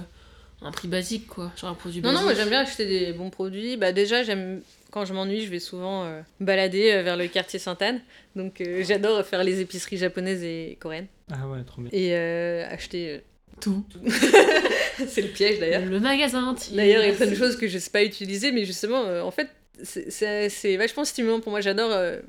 [0.61, 2.19] un prix basique quoi, genre un produit Non, basique?
[2.19, 3.77] non, moi j'aime bien acheter des bons produits.
[3.77, 4.61] Bah déjà, j'aime
[4.91, 8.01] quand je m'ennuie, je vais souvent euh, balader euh, vers le quartier Sainte-Anne.
[8.35, 11.89] Donc euh, j'adore faire les épiceries japonaises et coréennes Ah ouais, trop bien.
[11.91, 13.09] et euh, acheter.
[13.09, 13.17] euh,
[13.61, 13.83] Tout.
[15.07, 15.85] C'est le piège d'ailleurs.
[15.85, 16.55] Le magasin.
[16.71, 19.21] D'ailleurs, il y a plein de choses que je sais pas utiliser, mais justement, euh,
[19.23, 19.49] en fait,
[19.81, 21.61] c'est- vachement stimulant pour moi.
[21.61, 21.91] J'adore.
[21.91, 22.19] euh,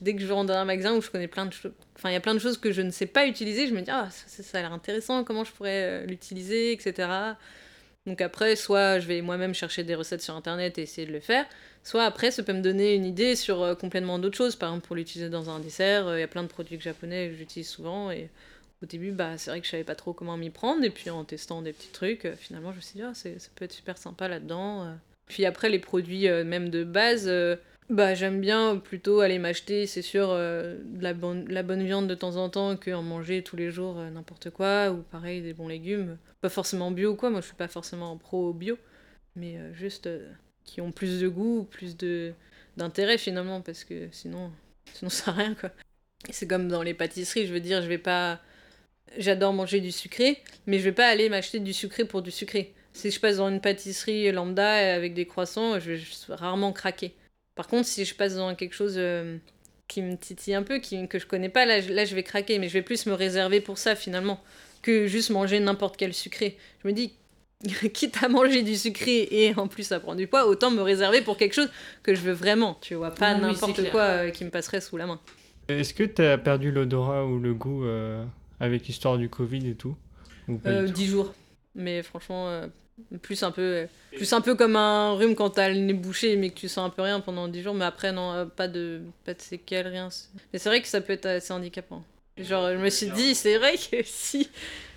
[0.00, 1.72] dès que je rentre dans un magasin où je connais plein de choses.
[1.96, 3.82] Enfin, il y a plein de choses que je ne sais pas utiliser, je me
[3.82, 7.08] dis, ah, ça, a l'air intéressant, comment je pourrais euh, l'utiliser, etc.
[8.06, 11.20] Donc après, soit je vais moi-même chercher des recettes sur internet et essayer de le
[11.20, 11.44] faire,
[11.84, 14.56] soit après, ça peut me donner une idée sur euh, complètement d'autres choses.
[14.56, 17.36] Par exemple, pour l'utiliser dans un dessert, il y a plein de produits japonais que
[17.36, 18.30] j'utilise souvent et.
[18.82, 21.08] Au début, bah, c'est vrai que je savais pas trop comment m'y prendre, et puis
[21.08, 23.96] en testant des petits trucs, finalement, je me suis dit, ah, ça peut être super
[23.96, 24.96] sympa là-dedans.
[25.26, 27.56] Puis après, les produits euh, même de base, euh,
[27.90, 32.06] bah, j'aime bien plutôt aller m'acheter, c'est sûr, euh, de la bonne, la bonne viande
[32.06, 35.68] de temps en temps que manger tous les jours n'importe quoi, ou pareil, des bons
[35.68, 36.18] légumes.
[36.40, 38.78] Pas forcément bio quoi, moi je suis pas forcément pro bio,
[39.34, 40.08] mais juste
[40.64, 41.96] qui ont plus de goût, plus
[42.76, 44.52] d'intérêt finalement, parce que sinon,
[44.92, 45.70] sinon ça sert à rien quoi.
[46.30, 48.40] C'est comme dans les pâtisseries, je veux dire, je vais pas.
[49.18, 52.74] J'adore manger du sucré, mais je vais pas aller m'acheter du sucré pour du sucré.
[52.96, 57.14] Si je passe dans une pâtisserie lambda avec des croissants, je vais rarement craquer.
[57.54, 59.36] Par contre, si je passe dans quelque chose euh,
[59.86, 62.22] qui me titille un peu, qui, que je connais pas, là, je- là je vais
[62.22, 64.40] craquer, mais je vais plus me réserver pour ça finalement,
[64.80, 66.56] que juste manger n'importe quel sucré.
[66.82, 67.12] Je me dis,
[67.92, 71.20] quitte à manger du sucré et en plus à prendre du poids, autant me réserver
[71.20, 71.70] pour quelque chose
[72.02, 74.96] que je veux vraiment, tu vois, pas Oui, n'importe quoi euh, qui me passerait sous
[74.96, 75.20] la main.
[75.68, 78.24] Est-ce que t'as perdu l'odorat ou le goût euh,
[78.58, 79.96] avec l'histoire du Covid et tout?
[80.48, 80.92] Ou pas du tout?
[80.92, 81.34] 10 jours.
[81.74, 82.66] Mais franchement, euh,
[83.22, 83.86] plus un peu euh,
[84.16, 86.86] plus un peu comme un rhume quand t'as le nez bouché mais que tu sens
[86.86, 87.74] un peu rien pendant 10 jours.
[87.74, 90.08] Mais après, non, euh, pas de, pas de séquelles, rien.
[90.52, 92.02] Mais c'est vrai que ça peut être assez handicapant.
[92.38, 94.48] Genre, je me suis dit, c'est vrai que si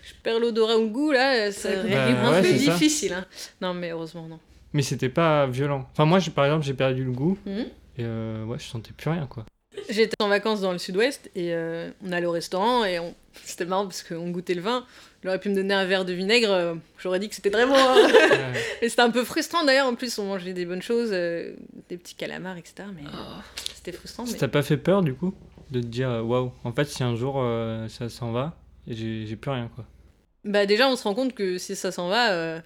[0.04, 1.98] je perds l'odorat ou le goût, là, ça Bah, ouais,
[2.38, 3.14] un peu difficile.
[3.14, 3.26] hein.
[3.62, 4.40] Non, mais heureusement, non.
[4.74, 5.88] Mais c'était pas violent.
[5.92, 7.60] Enfin, moi, j'ai- par exemple, j'ai perdu le goût Mhm.
[7.60, 7.66] et
[8.02, 9.46] euh, ouais, je sentais plus rien quoi.
[9.90, 13.16] J'étais en vacances dans le sud-ouest et euh, on allait au restaurant et on...
[13.44, 14.86] c'était marrant parce qu'on goûtait le vin.
[15.24, 17.66] Il aurait pu me donner un verre de vinaigre, euh, j'aurais dit que c'était très
[17.66, 17.74] bon.
[17.78, 18.08] hein.
[18.82, 21.54] Et c'était un peu frustrant d'ailleurs, en plus on mangeait des bonnes choses, euh,
[21.90, 22.88] des petits calamars, etc.
[22.96, 23.42] Mais Oh.
[23.76, 24.26] c'était frustrant.
[24.26, 24.38] Ça Mais...
[24.38, 25.34] t'a pas fait peur du coup
[25.72, 28.56] de te dire waouh, en fait, si un jour euh, ça s'en va
[28.88, 29.86] j'ai j'ai plus rien quoi.
[30.46, 32.60] Bah déjà on se rend compte que si ça s'en va, euh,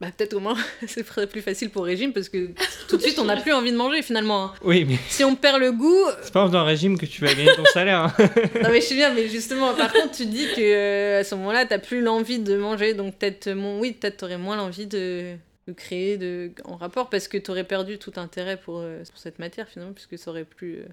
[0.00, 2.50] bah peut-être au moins c'est plus facile pour régime parce que
[2.88, 4.44] tout de suite on n'a plus envie de manger finalement.
[4.46, 4.54] hein.
[4.62, 7.22] Oui, mais Si on perd le goût, c'est pas en faisant un régime que tu
[7.24, 8.00] vas gagner ton salaire.
[8.00, 8.14] hein.
[8.62, 11.34] non mais je sais bien, mais justement par contre tu dis que euh, à ce
[11.36, 13.80] moment-là t'as plus l'envie de manger, donc peut-être mon...
[13.80, 15.34] oui peut-être t'aurais moins l'envie de...
[15.66, 16.50] de créer de...
[16.64, 20.18] en rapport parce que t'aurais perdu tout intérêt pour, euh, pour cette matière finalement puisque
[20.18, 20.84] ça aurait plus euh,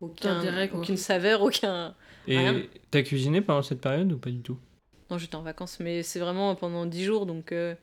[0.00, 0.34] aucun...
[0.34, 0.80] D'intérêt, quoi.
[0.80, 1.94] aucune saveur, aucun...
[2.26, 2.60] Et Rien.
[2.90, 4.58] t'as cuisiné pendant cette période ou pas du tout?
[5.10, 7.74] Non, j'étais en vacances, mais c'est vraiment pendant 10 jours, donc euh,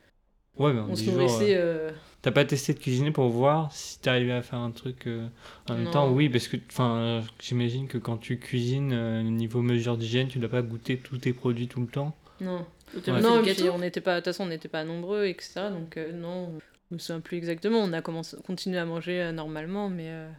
[0.58, 1.56] Ouais, on se 10 jours, nourrissait.
[1.56, 1.92] euh, euh,
[2.22, 5.28] T'as pas testé de cuisiner pour voir si t'arrivais à faire un truc euh,
[5.70, 5.92] en même Non.
[5.92, 10.40] temps Oui, parce que enfin, j'imagine que quand tu cuisines, euh, niveau mesure d'hygiène, tu
[10.40, 12.16] dois pas goûter tous tes produits tout le temps.
[12.42, 12.66] Non,
[13.08, 13.22] Ouais.
[13.22, 15.70] non puis on n'était pas, de toute façon, on n'était pas nombreux, etc.
[15.72, 16.54] Donc euh, non,
[16.90, 17.80] je me souviens plus exactement.
[17.80, 20.30] On a commencé, continué à manger euh, normalement, mais euh,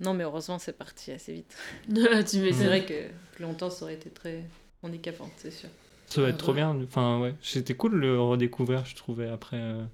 [0.00, 1.56] non, mais heureusement, c'est parti assez vite.
[1.88, 2.94] Tu c'est vrai que
[3.32, 4.44] plus longtemps, ça aurait été très
[4.82, 5.68] handicapant, c'est sûr.
[6.06, 6.76] Ça va être trop bien.
[6.84, 7.34] Enfin, ouais.
[7.42, 9.56] C'était cool de le redécouvrir, je trouvais, après.
[9.58, 9.84] euh,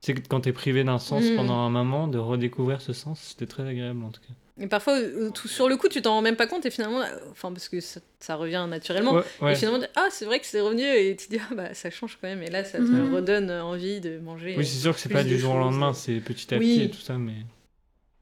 [0.00, 1.36] Tu sais, que quand t'es privé d'un sens Mhm.
[1.36, 4.34] pendant un moment, de redécouvrir ce sens, c'était très agréable en tout cas.
[4.60, 7.00] Et parfois, euh, tout, sur le coup, tu t'en rends même pas compte et finalement,
[7.00, 9.12] euh, enfin, parce que ça, ça revient naturellement.
[9.14, 9.52] Ouais, ouais.
[9.52, 11.90] Et finalement, ah, c'est vrai que c'est revenu et tu te dis, ah, bah, ça
[11.90, 12.42] change quand même.
[12.42, 13.12] Et là, ça te Mhm.
[13.14, 14.54] redonne envie de manger.
[14.56, 16.74] Oui, c'est sûr que c'est plus pas du jour au lendemain, c'est petit à Oui.
[16.74, 17.36] petit et tout ça, mais.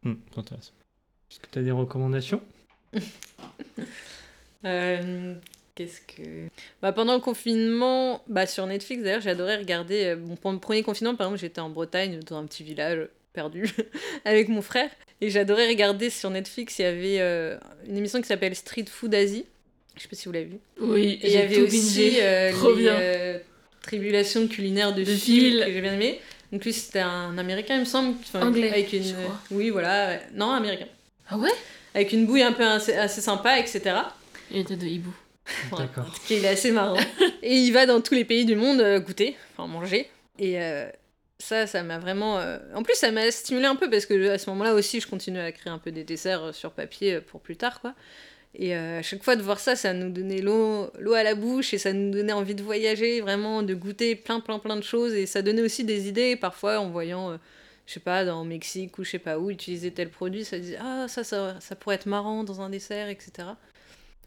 [0.04, 0.72] Hum, c'est intéressant.
[1.30, 2.40] Est-ce que t'as des recommandations?
[4.64, 5.34] Euh,
[5.76, 6.48] Qu'est-ce que.
[6.82, 10.04] Bah, pendant le confinement, bah, sur Netflix d'ailleurs, j'adorais regarder.
[10.06, 13.06] euh, Bon, pendant le premier confinement, par exemple, j'étais en Bretagne, dans un petit village
[13.32, 13.68] perdu,
[14.24, 14.90] avec mon frère.
[15.20, 17.56] Et j'adorais regarder sur Netflix, il y avait euh,
[17.86, 19.44] une émission qui s'appelle Street Food Asie.
[19.96, 20.58] Je sais pas si vous l'avez vu.
[20.80, 22.94] Oui, Et il y j'ai avait aussi euh, Trop les bien.
[22.94, 23.38] euh,
[23.82, 26.20] tribulations culinaires de, De Phil, que j'ai bien aimé.
[26.52, 28.14] Donc lui, c'était un américain, il me semble.
[28.20, 29.02] enfin, Anglais, Avec une...
[29.04, 29.38] je crois.
[29.50, 30.18] Oui, voilà.
[30.34, 30.86] Non, américain.
[31.28, 31.50] Ah ouais?
[31.94, 33.80] Avec une bouille un peu assez, assez sympa, etc.
[34.52, 35.14] Et une tête de hibou.
[36.30, 36.99] Il est assez marrant.
[37.42, 40.09] et il va dans tous les pays du monde euh, goûter, enfin manger.
[40.38, 40.88] Et euh,
[41.38, 42.38] ça, ça m'a vraiment.
[42.38, 45.07] euh, En plus, ça m'a stimulé un peu parce que à ce moment-là aussi, je
[45.07, 47.94] continue à créer un peu des desserts sur papier pour plus tard, quoi.
[48.59, 51.74] Et euh, à chaque fois de voir ça, ça nous donnait l'eau à la bouche
[51.74, 55.12] et ça nous donnait envie de voyager, vraiment, de goûter plein, plein, plein de choses.
[55.12, 57.36] Et ça donnait aussi des idées, parfois en voyant, euh,
[57.86, 60.59] je sais pas, dans le Mexique ou je sais pas où, utiliser tel produit, ça
[60.59, 63.49] disait, ah, ça, ça, ça pourrait être marrant dans un dessert, etc.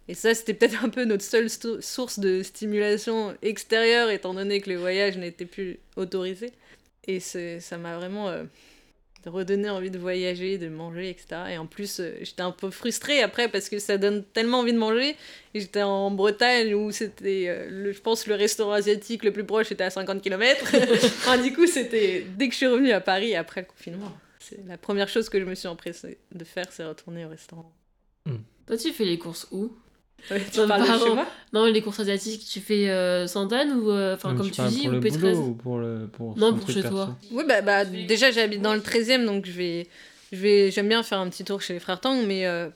[0.10, 4.70] Et ça, c'était peut-être un peu notre seule source de stimulation extérieure, étant donné que
[4.72, 6.52] le voyage n'était plus autorisé.
[7.08, 8.44] Et c'est- ça m'a vraiment euh,
[9.28, 11.28] redonné envie de voyager, de manger, etc.
[11.52, 14.74] Et en plus, euh, j'étais un peu frustrée après parce que ça donne tellement envie
[14.74, 15.16] de manger.
[15.54, 19.44] Et j'étais en Bretagne où c'était, euh, le- je pense, le restaurant asiatique le plus
[19.44, 20.72] proche était à 50 km.
[21.44, 24.12] du coup, c'était dès que je suis revenue à Paris après le confinement.
[24.40, 27.72] C'est la première chose que je me suis empressée de faire, c'est retourner au restaurant.
[28.66, 29.72] Toi, tu fais les courses où?
[30.32, 33.90] Ouais, tu Non, parles de chez moi Non, les courses asiatiques, tu fais euh, ou.
[33.92, 36.54] euh, Enfin, comme tu dis, pour ou le Pétrez boulot ou pour le pour Non,
[36.56, 37.18] pour chez perso toi.
[37.32, 39.88] Oui, bah, bah déjà j'habite dans le 13e, donc je vais,
[40.32, 42.70] je vais, j'aime bien faire un petit tour chez les frères Tang, mais euh,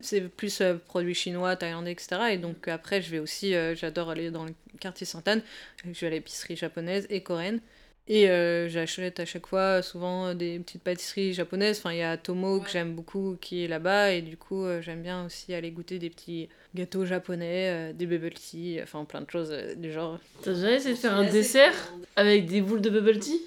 [0.00, 2.16] c'est plus euh, produits chinois, thaïlandais, etc.
[2.32, 5.42] Et donc après, je vais aussi, euh, j'adore aller dans le quartier Sainte-Anne,
[5.84, 7.60] je vais à l'épicerie japonaise et coréenne.
[8.06, 11.78] Et euh, j'achète à chaque fois souvent euh, des petites pâtisseries japonaises.
[11.78, 14.12] Enfin, il y a Tomo que j'aime beaucoup qui est là-bas.
[14.12, 18.04] Et du coup, euh, j'aime bien aussi aller goûter des petits gâteaux japonais, euh, des
[18.04, 20.18] bubble tea, enfin plein de choses euh, du genre.
[20.42, 21.72] T'as déjà essayé de faire un dessert
[22.16, 23.40] avec des boules de bubble tea?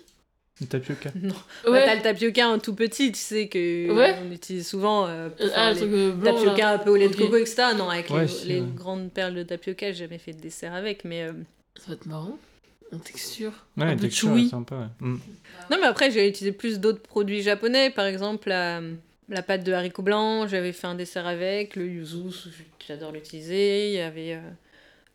[0.60, 1.12] Le tapioca.
[1.22, 1.36] Non.
[1.66, 4.16] Bah, t'as le tapioca en tout petit, tu sais, que Ouais.
[4.28, 6.32] on utilise souvent euh, pour Ah, le les truc euh, blanc.
[6.32, 6.40] là.
[6.40, 7.58] tapioca un peu au lait de coco, etc.
[7.78, 8.68] Non, avec Ouais, les, si, les ouais.
[8.74, 11.22] grandes perles de tapioca, j'ai jamais fait de dessert avec, mais...
[11.26, 11.34] euh,
[11.76, 12.40] Ça va être marrant.
[12.94, 13.52] En texture.
[13.76, 14.50] Ouais, un peu texture chewy.
[14.50, 15.08] sympa, ouais.
[15.08, 15.20] Mm.
[15.72, 18.82] Non, mais après, j'ai utilisé plus d'autres produits japonais, par exemple la,
[19.30, 22.30] la pâte de haricots blancs, j'avais fait un dessert avec, le yuzu,
[22.88, 24.36] j'adore l'utiliser, il y avait...
[24.36, 24.40] euh,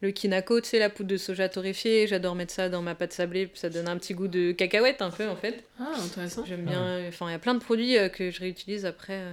[0.02, 3.12] le kinako, tu sais, la poudre de soja torréfiée, j'adore mettre ça dans ma pâte
[3.12, 5.62] sablée, ça donne un petit goût de cacahuète un peu en fait.
[5.78, 6.44] Ah, intéressant.
[6.44, 7.06] J'aime bien.
[7.06, 9.12] Enfin, il y a plein de produits euh, que je réutilise après.
[9.20, 9.32] euh,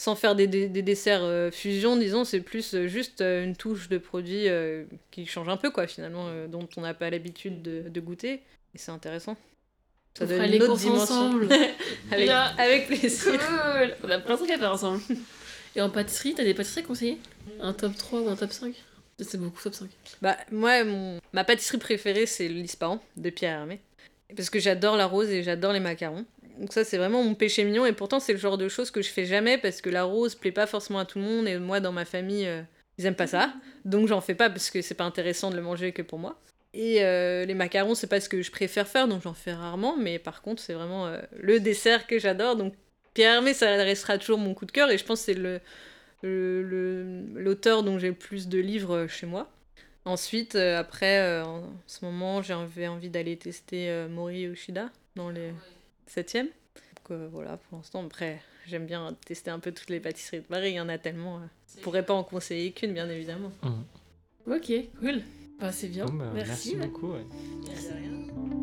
[0.00, 3.56] sans faire des, des- des desserts euh, fusion, disons, c'est plus euh, juste euh, une
[3.56, 4.46] touche de produit
[5.10, 8.34] qui change un peu, quoi, finalement, dont on n'a pas l'habitude de, de goûter.
[8.74, 9.36] Et c'est intéressant.
[10.16, 11.02] Ça On donne une les autre dimension.
[11.14, 11.48] ensemble.
[12.12, 12.54] avec, Là.
[12.58, 13.32] avec plaisir.
[13.32, 15.00] Cool On a plein de trucs à faire ensemble.
[15.74, 17.18] Et en pâtisserie, t'as des pâtisseries conseillées
[17.60, 18.74] Un top 3 ou un top 5
[19.20, 19.88] C'est beaucoup top 5.
[20.22, 21.18] Bah, moi, mon...
[21.32, 23.80] ma pâtisserie préférée, c'est l'Ispahan de Pierre Hermé.
[24.36, 26.24] Parce que j'adore la rose et j'adore les macarons.
[26.58, 27.86] Donc ça, c'est vraiment mon péché mignon.
[27.86, 30.34] Et pourtant, c'est le genre de choses que je fais jamais parce que la rose
[30.34, 31.46] plaît pas forcément à tout le monde.
[31.46, 32.62] Et moi, dans ma famille, euh,
[32.98, 33.52] ils aiment pas ça.
[33.84, 36.40] Donc j'en fais pas parce que c'est pas intéressant de le manger que pour moi.
[36.74, 39.96] Et euh, les macarons, c'est pas ce que je préfère faire, donc j'en fais rarement.
[39.96, 42.56] Mais par contre, c'est vraiment euh, le dessert que j'adore.
[42.56, 42.74] Donc
[43.14, 44.90] Pierre Hermé, ça restera toujours mon coup de cœur.
[44.90, 45.60] Et je pense que c'est le
[46.24, 49.48] l'auteur dont j'ai le plus de livres chez moi.
[50.04, 55.52] Ensuite, après, en ce moment, j'avais envie d'aller tester Mori Yoshida dans les
[56.08, 56.42] 7e.
[56.44, 60.44] Donc euh, voilà, pour l'instant, après, j'aime bien tester un peu toutes les pâtisseries de
[60.46, 61.38] Paris, il y en a tellement.
[61.38, 61.46] euh,
[61.76, 63.52] Je pourrais pas en conseiller qu'une, bien évidemment.
[63.62, 64.52] Mm.
[64.52, 65.22] Ok, cool.
[65.60, 66.06] Bah, c'est bien.
[66.06, 66.48] Bon, bah, merci.
[66.48, 66.86] merci ouais.
[66.86, 67.12] beaucoup.
[67.12, 68.57] ouais.